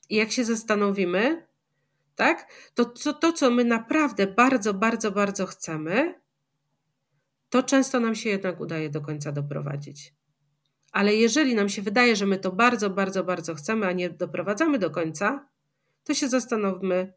I 0.10 0.16
jak 0.16 0.32
się 0.32 0.46
zastanowimy, 0.46 1.48
tak? 2.16 2.52
To, 2.74 2.86
to, 2.86 3.14
to, 3.14 3.34
co 3.34 3.52
my 3.52 3.66
naprawdę 3.66 4.28
bardzo, 4.28 4.74
bardzo, 4.74 5.12
bardzo 5.12 5.46
chcemy, 5.46 6.22
to 7.50 7.64
często 7.64 8.00
nam 8.00 8.16
się 8.16 8.30
jednak 8.30 8.60
udaje 8.60 8.90
do 8.90 9.02
końca 9.02 9.32
doprowadzić. 9.32 10.14
Ale 10.92 11.16
jeżeli 11.16 11.56
nam 11.56 11.70
się 11.70 11.82
wydaje, 11.82 12.16
że 12.16 12.26
my 12.26 12.38
to 12.38 12.52
bardzo, 12.52 12.90
bardzo, 12.90 13.24
bardzo 13.24 13.56
chcemy, 13.56 13.88
a 13.88 13.92
nie 13.92 14.10
doprowadzamy 14.10 14.80
do 14.80 14.90
końca, 14.90 15.48
to 16.04 16.14
się 16.14 16.30
zastanówmy, 16.30 17.14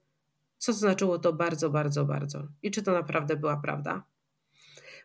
co 0.59 0.73
znaczyło 0.73 1.19
to 1.19 1.33
bardzo, 1.33 1.71
bardzo, 1.71 2.05
bardzo 2.05 2.49
i 2.63 2.71
czy 2.71 2.83
to 2.83 2.93
naprawdę 2.93 3.37
była 3.37 3.57
prawda. 3.57 4.05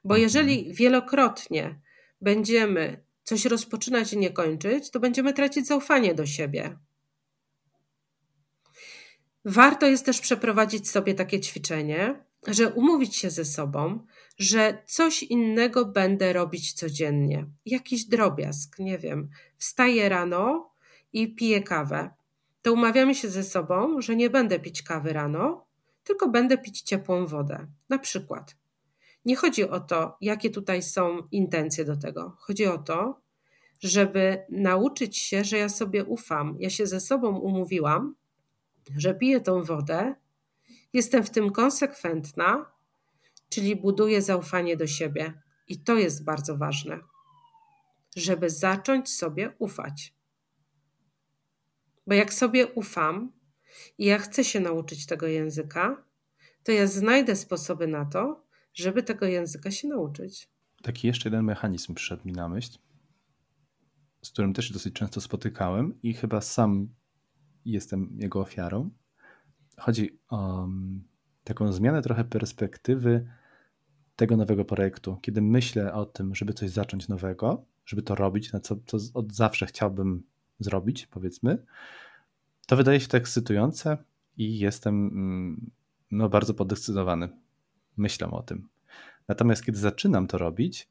Bo 0.04 0.15
mhm. 0.15 0.21
jeżeli 0.21 0.73
wielokrotnie 0.73 1.80
będziemy 2.21 3.04
coś 3.23 3.45
rozpoczynać 3.45 4.13
i 4.13 4.17
nie 4.17 4.30
kończyć, 4.30 4.91
to 4.91 4.99
będziemy 4.99 5.34
tracić 5.34 5.67
zaufanie 5.67 6.13
do 6.13 6.25
siebie. 6.25 6.77
Warto 9.45 9.86
jest 9.86 10.06
też 10.06 10.21
przeprowadzić 10.21 10.89
sobie 10.89 11.13
takie 11.13 11.39
ćwiczenie, 11.39 12.23
że 12.47 12.73
umówić 12.73 13.15
się 13.15 13.30
ze 13.30 13.45
sobą, 13.45 14.06
że 14.38 14.84
coś 14.86 15.23
innego 15.23 15.86
będę 15.86 16.34
robić 16.34 16.73
codziennie. 16.73 17.45
Jakiś 17.65 18.06
drobiazg, 18.06 18.80
nie 18.80 18.97
wiem. 18.97 19.30
Wstaję 19.58 20.10
rano 20.10 20.71
i 21.13 21.36
piję 21.36 21.63
kawę. 21.63 22.10
To 22.62 22.73
umawiamy 22.73 23.15
się 23.15 23.30
ze 23.30 23.43
sobą, 23.43 24.01
że 24.01 24.15
nie 24.15 24.30
będę 24.30 24.60
pić 24.60 24.82
kawy 24.82 25.13
rano, 25.13 25.65
tylko 26.04 26.30
będę 26.30 26.58
pić 26.58 26.82
ciepłą 26.82 27.25
wodę. 27.25 27.67
Na 27.89 27.99
przykład. 27.99 28.56
Nie 29.25 29.36
chodzi 29.36 29.69
o 29.69 29.80
to, 29.80 30.17
jakie 30.21 30.49
tutaj 30.49 30.84
są 30.84 31.27
intencje 31.32 31.86
do 31.86 31.97
tego. 31.97 32.36
Chodzi 32.39 32.65
o 32.65 32.77
to, 32.77 33.21
żeby 33.80 34.45
nauczyć 34.49 35.17
się, 35.17 35.43
że 35.43 35.58
ja 35.58 35.69
sobie 35.69 36.06
ufam. 36.06 36.56
Ja 36.60 36.69
się 36.69 36.88
ze 36.88 36.99
sobą 36.99 37.38
umówiłam, 37.39 38.15
że 38.98 39.15
piję 39.15 39.41
tą 39.41 39.63
wodę, 39.63 40.15
jestem 40.94 41.24
w 41.24 41.30
tym 41.30 41.52
konsekwentna, 41.52 42.72
czyli 43.50 43.76
buduję 43.76 44.22
zaufanie 44.22 44.78
do 44.78 44.88
siebie. 44.88 45.41
I 45.67 45.80
to 45.80 45.96
jest 45.96 46.24
bardzo 46.24 46.58
ważne, 46.58 47.00
żeby 48.15 48.50
zacząć 48.50 49.10
sobie 49.10 49.54
ufać. 49.60 50.13
Bo 52.08 52.13
jak 52.13 52.34
sobie 52.34 52.67
ufam 52.67 53.32
i 53.98 54.06
ja 54.06 54.17
chcę 54.17 54.44
się 54.44 54.60
nauczyć 54.60 55.06
tego 55.06 55.28
języka, 55.28 56.04
to 56.63 56.72
ja 56.72 56.88
znajdę 56.88 57.36
sposoby 57.36 57.88
na 57.88 58.06
to, 58.06 58.46
żeby 58.74 59.04
tego 59.04 59.26
języka 59.26 59.72
się 59.72 59.88
nauczyć. 59.88 60.50
Taki 60.84 61.08
jeszcze 61.08 61.30
jeden 61.30 61.46
mechanizm 61.46 61.94
przyszedł 61.94 62.28
mi 62.28 62.34
na 62.34 62.50
myśl, 62.50 62.78
z 64.22 64.30
którym 64.30 64.54
też 64.54 64.72
dosyć 64.72 64.94
często 64.94 65.22
spotykałem 65.22 66.02
i 66.04 66.13
chyba 66.13 66.41
sam 66.41 66.94
jestem 67.65 68.10
jego 68.17 68.39
ofiarą. 68.39 68.89
Chodzi 69.78 70.19
o 70.30 70.62
um, 70.62 71.04
taką 71.43 71.71
zmianę 71.71 72.02
trochę 72.02 72.24
perspektywy 72.24 73.28
tego 74.15 74.38
nowego 74.38 74.65
projektu. 74.65 75.17
Kiedy 75.21 75.41
myślę 75.41 75.93
o 75.93 76.06
tym, 76.06 76.36
żeby 76.36 76.54
coś 76.54 76.69
zacząć 76.69 77.08
nowego, 77.08 77.65
żeby 77.86 78.02
to 78.02 78.15
robić, 78.15 78.54
na 78.54 78.60
co, 78.60 78.76
co 78.86 78.97
od 79.13 79.34
zawsze 79.34 79.65
chciałbym 79.65 80.24
zrobić, 80.60 81.08
powiedzmy, 81.08 81.65
to 82.67 82.76
wydaje 82.76 83.00
się 83.00 83.08
to 83.08 83.17
ekscytujące 83.17 83.97
i 84.38 84.60
jestem 84.60 85.08
mm, 85.08 85.71
no, 86.12 86.30
bardzo 86.30 86.54
podekscytowany. 86.54 87.30
Myślę 87.97 88.32
o 88.32 88.43
tym. 88.43 88.69
Natomiast 89.28 89.65
kiedy 89.65 89.80
zaczynam 89.80 90.28
to 90.28 90.38
robić, 90.38 90.89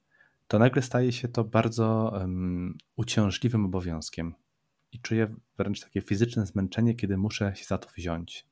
to 0.48 0.58
nagle 0.58 0.82
staje 0.82 1.12
się 1.12 1.28
to 1.28 1.44
bardzo 1.44 2.12
um, 2.14 2.78
uciążliwym 2.96 3.64
obowiązkiem 3.64 4.34
i 4.92 5.00
czuję 5.00 5.34
wręcz 5.58 5.80
takie 5.80 6.00
fizyczne 6.00 6.46
zmęczenie, 6.46 6.94
kiedy 6.94 7.16
muszę 7.16 7.52
się 7.56 7.64
za 7.64 7.78
to 7.78 7.88
wziąć. 7.96 8.46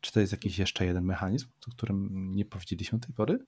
Czy 0.00 0.12
to 0.12 0.20
jest 0.20 0.32
jakiś 0.32 0.58
jeszcze 0.58 0.86
jeden 0.86 1.04
mechanizm, 1.04 1.48
o 1.68 1.70
którym 1.70 2.30
nie 2.34 2.44
powiedzieliśmy 2.44 2.98
do 2.98 3.06
tej 3.06 3.14
pory? 3.14 3.38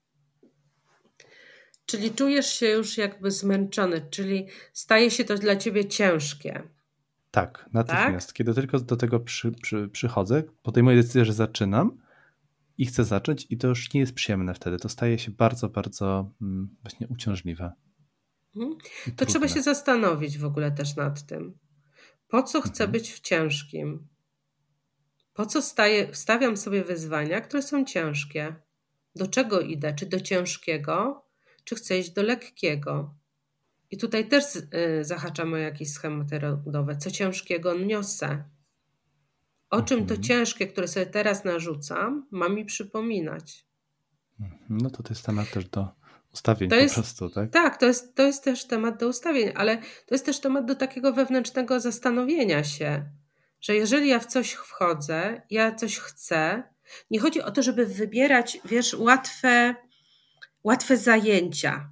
Czyli 1.85 2.11
czujesz 2.11 2.53
się 2.53 2.65
już 2.65 2.97
jakby 2.97 3.31
zmęczony, 3.31 4.07
czyli 4.09 4.47
staje 4.73 5.11
się 5.11 5.23
to 5.23 5.35
dla 5.35 5.55
ciebie 5.55 5.85
ciężkie. 5.85 6.63
Tak, 7.31 7.69
natychmiast. 7.73 8.27
Tak? 8.27 8.35
Kiedy 8.35 8.53
tylko 8.53 8.79
do 8.79 8.95
tego 8.95 9.19
przy, 9.19 9.51
przy, 9.51 9.87
przychodzę, 9.87 10.43
podejmuję 10.63 10.97
decyzję, 10.97 11.25
że 11.25 11.33
zaczynam 11.33 11.97
i 12.77 12.85
chcę 12.85 13.05
zacząć, 13.05 13.47
i 13.49 13.57
to 13.57 13.67
już 13.67 13.93
nie 13.93 13.99
jest 13.99 14.13
przyjemne 14.13 14.53
wtedy. 14.53 14.77
To 14.77 14.89
staje 14.89 15.19
się 15.19 15.31
bardzo, 15.31 15.69
bardzo 15.69 16.31
mm, 16.41 16.75
właśnie 16.81 17.07
uciążliwe. 17.07 17.71
Mhm. 18.55 18.77
To 19.15 19.25
trzeba 19.25 19.47
się 19.47 19.61
zastanowić 19.61 20.37
w 20.37 20.45
ogóle 20.45 20.71
też 20.71 20.95
nad 20.95 21.25
tym. 21.25 21.57
Po 22.27 22.43
co 22.43 22.61
chcę 22.61 22.83
mhm. 22.83 22.91
być 22.91 23.13
w 23.13 23.19
ciężkim? 23.19 24.07
Po 25.33 25.45
co 25.45 25.61
staję, 25.61 26.15
stawiam 26.15 26.57
sobie 26.57 26.83
wyzwania, 26.83 27.41
które 27.41 27.63
są 27.63 27.85
ciężkie? 27.85 28.55
Do 29.15 29.27
czego 29.27 29.61
idę? 29.61 29.93
Czy 29.93 30.05
do 30.05 30.19
ciężkiego, 30.19 31.25
czy 31.63 31.75
chcę 31.75 31.99
iść 31.99 32.09
do 32.09 32.23
lekkiego? 32.23 33.15
I 33.91 33.97
tutaj 33.97 34.27
też 34.27 34.43
y, 34.55 34.63
zahaczamy 35.01 35.53
o 35.53 35.59
jakieś 35.59 35.89
schematy 35.89 36.39
rodowe. 36.39 36.97
Co 36.97 37.11
ciężkiego 37.11 37.73
niosę? 37.73 38.43
O 39.69 39.81
czym 39.81 39.99
to 39.99 40.13
mhm. 40.13 40.23
ciężkie, 40.23 40.67
które 40.67 40.87
sobie 40.87 41.05
teraz 41.05 41.43
narzucam, 41.43 42.27
ma 42.31 42.49
mi 42.49 42.65
przypominać? 42.65 43.65
Mhm. 44.39 44.59
No 44.69 44.89
to 44.89 45.03
to 45.03 45.09
jest 45.09 45.25
temat 45.25 45.49
też 45.49 45.65
do 45.65 45.87
ustawień 46.33 46.69
to 46.69 46.75
jest, 46.75 46.95
po 46.95 47.01
prostu, 47.01 47.29
tak? 47.29 47.49
Tak, 47.49 47.77
to 47.77 47.85
jest, 47.85 48.15
to 48.15 48.23
jest 48.23 48.43
też 48.43 48.67
temat 48.67 48.99
do 48.99 49.07
ustawień, 49.07 49.51
ale 49.55 49.77
to 49.77 50.15
jest 50.15 50.25
też 50.25 50.39
temat 50.39 50.65
do 50.65 50.75
takiego 50.75 51.13
wewnętrznego 51.13 51.79
zastanowienia 51.79 52.63
się, 52.63 53.05
że 53.61 53.75
jeżeli 53.75 54.09
ja 54.09 54.19
w 54.19 54.25
coś 54.25 54.51
wchodzę, 54.51 55.41
ja 55.49 55.75
coś 55.75 55.99
chcę, 55.99 56.63
nie 57.11 57.19
chodzi 57.19 57.41
o 57.41 57.51
to, 57.51 57.63
żeby 57.63 57.85
wybierać, 57.85 58.59
wiesz, 58.65 58.93
łatwe, 58.93 59.75
łatwe 60.63 60.97
zajęcia. 60.97 61.91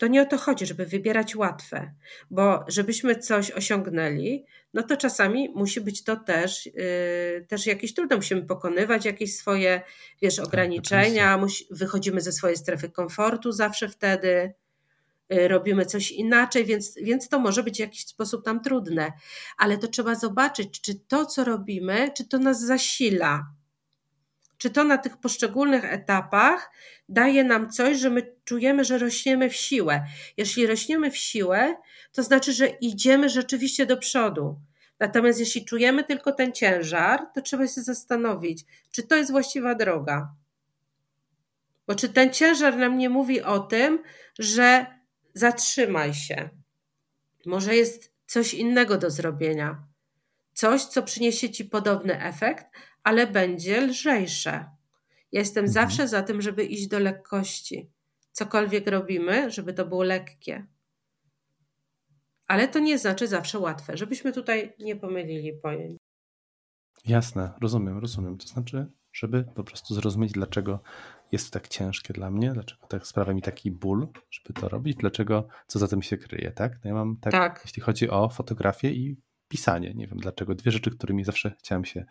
To 0.00 0.06
nie 0.06 0.22
o 0.22 0.26
to 0.26 0.38
chodzi, 0.38 0.66
żeby 0.66 0.86
wybierać 0.86 1.36
łatwe, 1.36 1.92
bo 2.30 2.64
żebyśmy 2.68 3.16
coś 3.16 3.50
osiągnęli, 3.50 4.44
no 4.74 4.82
to 4.82 4.96
czasami 4.96 5.48
musi 5.54 5.80
być 5.80 6.04
to 6.04 6.16
też, 6.16 6.66
yy, 6.66 7.46
też 7.48 7.66
jakieś 7.66 7.94
trudne. 7.94 8.16
Musimy 8.16 8.42
pokonywać 8.42 9.04
jakieś 9.04 9.36
swoje, 9.36 9.82
wiesz, 10.22 10.36
tak, 10.36 10.46
ograniczenia, 10.46 11.36
musi, 11.38 11.66
wychodzimy 11.70 12.20
ze 12.20 12.32
swojej 12.32 12.56
strefy 12.56 12.90
komfortu 12.90 13.52
zawsze 13.52 13.88
wtedy, 13.88 14.54
yy, 15.28 15.48
robimy 15.48 15.86
coś 15.86 16.10
inaczej, 16.10 16.64
więc, 16.64 16.94
więc 17.02 17.28
to 17.28 17.38
może 17.38 17.62
być 17.62 17.76
w 17.76 17.80
jakiś 17.80 18.06
sposób 18.06 18.44
tam 18.44 18.62
trudne. 18.62 19.12
Ale 19.56 19.78
to 19.78 19.88
trzeba 19.88 20.14
zobaczyć, 20.14 20.80
czy 20.80 20.94
to, 20.94 21.26
co 21.26 21.44
robimy, 21.44 22.10
czy 22.16 22.28
to 22.28 22.38
nas 22.38 22.60
zasila 22.60 23.46
czy 24.60 24.70
to 24.70 24.84
na 24.84 24.98
tych 24.98 25.16
poszczególnych 25.16 25.84
etapach 25.84 26.70
daje 27.08 27.44
nam 27.44 27.70
coś, 27.70 27.98
że 27.98 28.10
my 28.10 28.36
czujemy, 28.44 28.84
że 28.84 28.98
rośniemy 28.98 29.50
w 29.50 29.56
siłę. 29.56 30.04
Jeśli 30.36 30.66
rośniemy 30.66 31.10
w 31.10 31.16
siłę, 31.16 31.76
to 32.12 32.22
znaczy, 32.22 32.52
że 32.52 32.66
idziemy 32.66 33.28
rzeczywiście 33.28 33.86
do 33.86 33.96
przodu. 33.96 34.60
Natomiast 34.98 35.40
jeśli 35.40 35.64
czujemy 35.64 36.04
tylko 36.04 36.32
ten 36.32 36.52
ciężar, 36.52 37.26
to 37.34 37.42
trzeba 37.42 37.66
się 37.66 37.80
zastanowić, 37.80 38.64
czy 38.90 39.02
to 39.02 39.16
jest 39.16 39.30
właściwa 39.30 39.74
droga. 39.74 40.34
Bo 41.86 41.94
czy 41.94 42.08
ten 42.08 42.32
ciężar 42.32 42.76
nam 42.76 42.98
nie 42.98 43.08
mówi 43.08 43.42
o 43.42 43.58
tym, 43.58 44.02
że 44.38 44.86
zatrzymaj 45.34 46.14
się. 46.14 46.48
Może 47.46 47.76
jest 47.76 48.12
coś 48.26 48.54
innego 48.54 48.98
do 48.98 49.10
zrobienia. 49.10 49.82
Coś, 50.52 50.84
co 50.84 51.02
przyniesie 51.02 51.50
ci 51.50 51.64
podobny 51.64 52.22
efekt, 52.22 52.66
ale 53.02 53.26
będzie 53.26 53.80
lżejsze. 53.80 54.50
Ja 55.32 55.40
jestem 55.40 55.64
mhm. 55.64 55.72
zawsze 55.72 56.08
za 56.08 56.22
tym, 56.22 56.42
żeby 56.42 56.64
iść 56.64 56.88
do 56.88 56.98
lekkości. 56.98 57.90
Cokolwiek 58.32 58.86
robimy, 58.86 59.50
żeby 59.50 59.72
to 59.72 59.86
było 59.86 60.02
lekkie. 60.02 60.66
Ale 62.46 62.68
to 62.68 62.78
nie 62.78 62.98
znaczy 62.98 63.28
zawsze 63.28 63.58
łatwe, 63.58 63.96
żebyśmy 63.96 64.32
tutaj 64.32 64.72
nie 64.78 64.96
pomylili 64.96 65.52
pojęć. 65.52 65.98
Jasne, 67.06 67.52
rozumiem, 67.60 67.98
rozumiem. 67.98 68.38
To 68.38 68.48
znaczy, 68.48 68.86
żeby 69.12 69.44
po 69.54 69.64
prostu 69.64 69.94
zrozumieć, 69.94 70.32
dlaczego 70.32 70.80
jest 71.32 71.46
to 71.46 71.60
tak 71.60 71.68
ciężkie 71.68 72.14
dla 72.14 72.30
mnie, 72.30 72.52
dlaczego 72.52 72.86
tak 72.86 73.06
sprawia 73.06 73.32
mi 73.34 73.42
taki 73.42 73.70
ból, 73.70 74.08
żeby 74.30 74.60
to 74.60 74.68
robić, 74.68 74.96
dlaczego, 74.96 75.48
co 75.66 75.78
za 75.78 75.88
tym 75.88 76.02
się 76.02 76.18
kryje, 76.18 76.52
tak? 76.52 76.72
No 76.84 76.88
ja 76.88 76.94
mam 76.94 77.16
tak, 77.16 77.32
tak, 77.32 77.60
jeśli 77.64 77.82
chodzi 77.82 78.10
o 78.10 78.28
fotografię 78.28 78.90
i 78.90 79.16
pisanie, 79.48 79.94
nie 79.94 80.06
wiem 80.06 80.18
dlaczego, 80.18 80.54
dwie 80.54 80.72
rzeczy, 80.72 80.90
którymi 80.90 81.24
zawsze 81.24 81.54
chciałem 81.58 81.84
się 81.84 82.04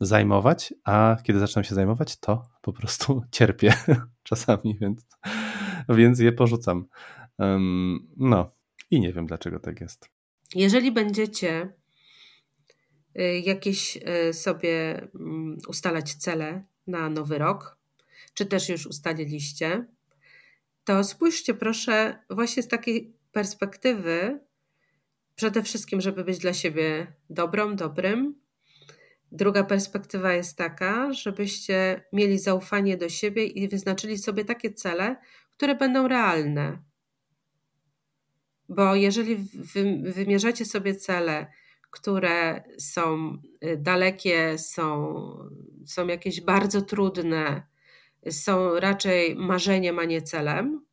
zajmować, 0.00 0.74
a 0.84 1.16
kiedy 1.22 1.38
zaczynam 1.38 1.64
się 1.64 1.74
zajmować, 1.74 2.16
to 2.16 2.42
po 2.62 2.72
prostu 2.72 3.22
cierpię 3.32 3.74
czasami, 4.22 4.78
więc, 4.80 5.06
więc 5.88 6.18
je 6.18 6.32
porzucam. 6.32 6.86
Um, 7.38 8.08
no 8.16 8.54
i 8.90 9.00
nie 9.00 9.12
wiem, 9.12 9.26
dlaczego 9.26 9.60
tak 9.60 9.80
jest. 9.80 10.08
Jeżeli 10.54 10.92
będziecie 10.92 11.72
y, 13.18 13.40
jakieś 13.40 13.96
y, 13.96 14.32
sobie 14.32 15.02
mm, 15.14 15.58
ustalać 15.68 16.14
cele 16.14 16.64
na 16.86 17.10
nowy 17.10 17.38
rok, 17.38 17.78
czy 18.34 18.46
też 18.46 18.68
już 18.68 18.86
ustaliliście, 18.86 19.86
to 20.84 21.04
spójrzcie 21.04 21.54
proszę 21.54 22.18
właśnie 22.30 22.62
z 22.62 22.68
takiej 22.68 23.16
perspektywy, 23.32 24.40
przede 25.34 25.62
wszystkim, 25.62 26.00
żeby 26.00 26.24
być 26.24 26.38
dla 26.38 26.54
siebie 26.54 27.06
dobrą, 27.30 27.76
dobrym, 27.76 28.40
Druga 29.32 29.64
perspektywa 29.64 30.32
jest 30.32 30.56
taka, 30.56 31.12
żebyście 31.12 32.04
mieli 32.12 32.38
zaufanie 32.38 32.96
do 32.96 33.08
siebie 33.08 33.44
i 33.44 33.68
wyznaczyli 33.68 34.18
sobie 34.18 34.44
takie 34.44 34.72
cele, 34.72 35.16
które 35.50 35.74
będą 35.74 36.08
realne. 36.08 36.78
Bo 38.68 38.94
jeżeli 38.94 39.36
wy, 39.36 40.02
wymierzacie 40.12 40.64
sobie 40.64 40.94
cele, 40.94 41.46
które 41.90 42.62
są 42.78 43.36
y, 43.64 43.76
dalekie, 43.76 44.58
są, 44.58 45.14
są 45.86 46.06
jakieś 46.06 46.40
bardzo 46.40 46.82
trudne, 46.82 47.66
są 48.30 48.80
raczej 48.80 49.36
marzeniem, 49.36 49.98
a 49.98 50.04
nie 50.04 50.22
celem, 50.22 50.84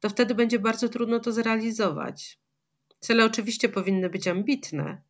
to 0.00 0.08
wtedy 0.08 0.34
będzie 0.34 0.58
bardzo 0.58 0.88
trudno 0.88 1.20
to 1.20 1.32
zrealizować. 1.32 2.40
Cele 3.00 3.24
oczywiście 3.24 3.68
powinny 3.68 4.10
być 4.10 4.28
ambitne, 4.28 5.02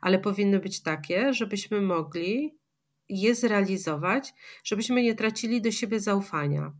ale 0.00 0.18
powinny 0.18 0.58
być 0.58 0.82
takie, 0.82 1.34
żebyśmy 1.34 1.80
mogli 1.80 2.58
je 3.08 3.34
zrealizować, 3.34 4.34
żebyśmy 4.64 5.02
nie 5.02 5.14
tracili 5.14 5.62
do 5.62 5.70
siebie 5.70 6.00
zaufania. 6.00 6.72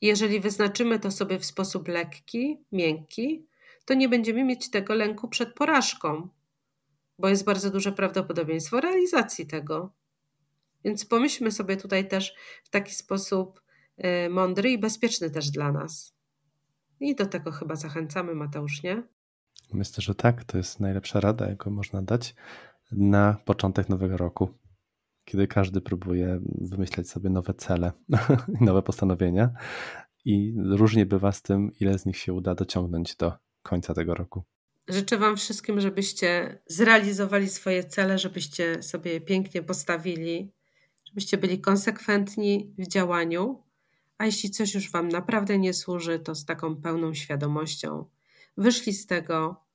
Jeżeli 0.00 0.40
wyznaczymy 0.40 0.98
to 0.98 1.10
sobie 1.10 1.38
w 1.38 1.44
sposób 1.44 1.88
lekki, 1.88 2.64
miękki, 2.72 3.46
to 3.84 3.94
nie 3.94 4.08
będziemy 4.08 4.44
mieć 4.44 4.70
tego 4.70 4.94
lęku 4.94 5.28
przed 5.28 5.54
porażką, 5.54 6.28
bo 7.18 7.28
jest 7.28 7.44
bardzo 7.44 7.70
duże 7.70 7.92
prawdopodobieństwo 7.92 8.80
realizacji 8.80 9.46
tego. 9.46 9.92
Więc 10.84 11.04
pomyślmy 11.04 11.52
sobie 11.52 11.76
tutaj 11.76 12.08
też 12.08 12.34
w 12.64 12.68
taki 12.68 12.94
sposób 12.94 13.60
y, 14.26 14.30
mądry 14.30 14.70
i 14.70 14.78
bezpieczny 14.78 15.30
też 15.30 15.50
dla 15.50 15.72
nas. 15.72 16.14
I 17.00 17.14
do 17.14 17.26
tego 17.26 17.52
chyba 17.52 17.76
zachęcamy, 17.76 18.34
Mateusz, 18.34 18.82
nie? 18.82 19.02
Myślę, 19.72 20.02
że 20.02 20.14
tak. 20.14 20.44
To 20.44 20.56
jest 20.58 20.80
najlepsza 20.80 21.20
rada, 21.20 21.48
jaką 21.48 21.70
można 21.70 22.02
dać 22.02 22.34
na 22.92 23.36
początek 23.44 23.88
nowego 23.88 24.16
roku, 24.16 24.48
kiedy 25.24 25.46
każdy 25.46 25.80
próbuje 25.80 26.40
wymyśleć 26.44 27.10
sobie 27.10 27.30
nowe 27.30 27.54
cele, 27.54 27.92
nowe 28.60 28.82
postanowienia. 28.82 29.50
I 30.24 30.54
różnie 30.56 31.06
bywa 31.06 31.32
z 31.32 31.42
tym, 31.42 31.72
ile 31.80 31.98
z 31.98 32.06
nich 32.06 32.16
się 32.16 32.32
uda 32.32 32.54
dociągnąć 32.54 33.16
do 33.16 33.32
końca 33.62 33.94
tego 33.94 34.14
roku. 34.14 34.42
Życzę 34.88 35.18
Wam 35.18 35.36
wszystkim, 35.36 35.80
żebyście 35.80 36.58
zrealizowali 36.66 37.48
swoje 37.48 37.84
cele, 37.84 38.18
żebyście 38.18 38.82
sobie 38.82 39.12
je 39.12 39.20
pięknie 39.20 39.62
postawili, 39.62 40.52
żebyście 41.04 41.38
byli 41.38 41.60
konsekwentni 41.60 42.74
w 42.78 42.86
działaniu, 42.86 43.62
a 44.18 44.26
jeśli 44.26 44.50
coś 44.50 44.74
już 44.74 44.90
Wam 44.90 45.08
naprawdę 45.08 45.58
nie 45.58 45.74
służy, 45.74 46.18
to 46.18 46.34
z 46.34 46.44
taką 46.44 46.76
pełną 46.76 47.14
świadomością 47.14 48.04
wyszli 48.56 48.92
z 48.92 49.06
tego 49.06 49.66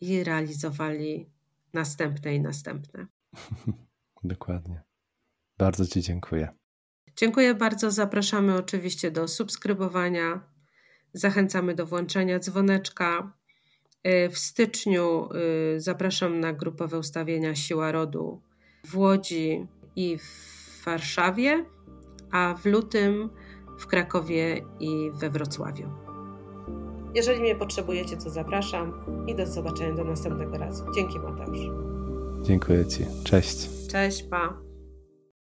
i 0.00 0.24
realizowali 0.24 1.30
następne 1.72 2.34
i 2.34 2.40
następne. 2.40 3.06
Dokładnie. 4.24 4.82
Bardzo 5.58 5.86
Ci 5.86 6.02
dziękuję. 6.02 6.48
Dziękuję 7.16 7.54
bardzo. 7.54 7.90
Zapraszamy 7.90 8.54
oczywiście 8.54 9.10
do 9.10 9.28
subskrybowania. 9.28 10.40
Zachęcamy 11.12 11.74
do 11.74 11.86
włączenia 11.86 12.38
dzwoneczka. 12.38 13.32
Y, 14.06 14.28
w 14.30 14.38
styczniu 14.38 15.28
y, 15.76 15.80
zapraszam 15.80 16.40
na 16.40 16.52
grupowe 16.52 16.98
ustawienia 16.98 17.54
Siła 17.54 17.92
Rodu 17.92 18.42
w 18.84 18.96
Łodzi 18.98 19.66
i 19.96 20.18
w 20.18 20.84
Warszawie, 20.84 21.64
a 22.32 22.54
w 22.54 22.66
lutym 22.66 23.30
w 23.78 23.86
Krakowie 23.86 24.62
i 24.80 25.10
we 25.14 25.30
Wrocławiu. 25.30 26.05
Jeżeli 27.16 27.40
mnie 27.40 27.54
potrzebujecie, 27.54 28.16
to 28.16 28.30
zapraszam 28.30 28.92
i 29.26 29.34
do 29.34 29.46
zobaczenia 29.46 29.94
do 29.94 30.04
następnego 30.04 30.58
razu. 30.58 30.84
Dzięki 30.94 31.18
Mateusz. 31.18 31.58
Dziękuję 32.42 32.86
Ci. 32.86 33.06
Cześć. 33.24 33.68
Cześć, 33.88 34.22
pa. 34.22 34.65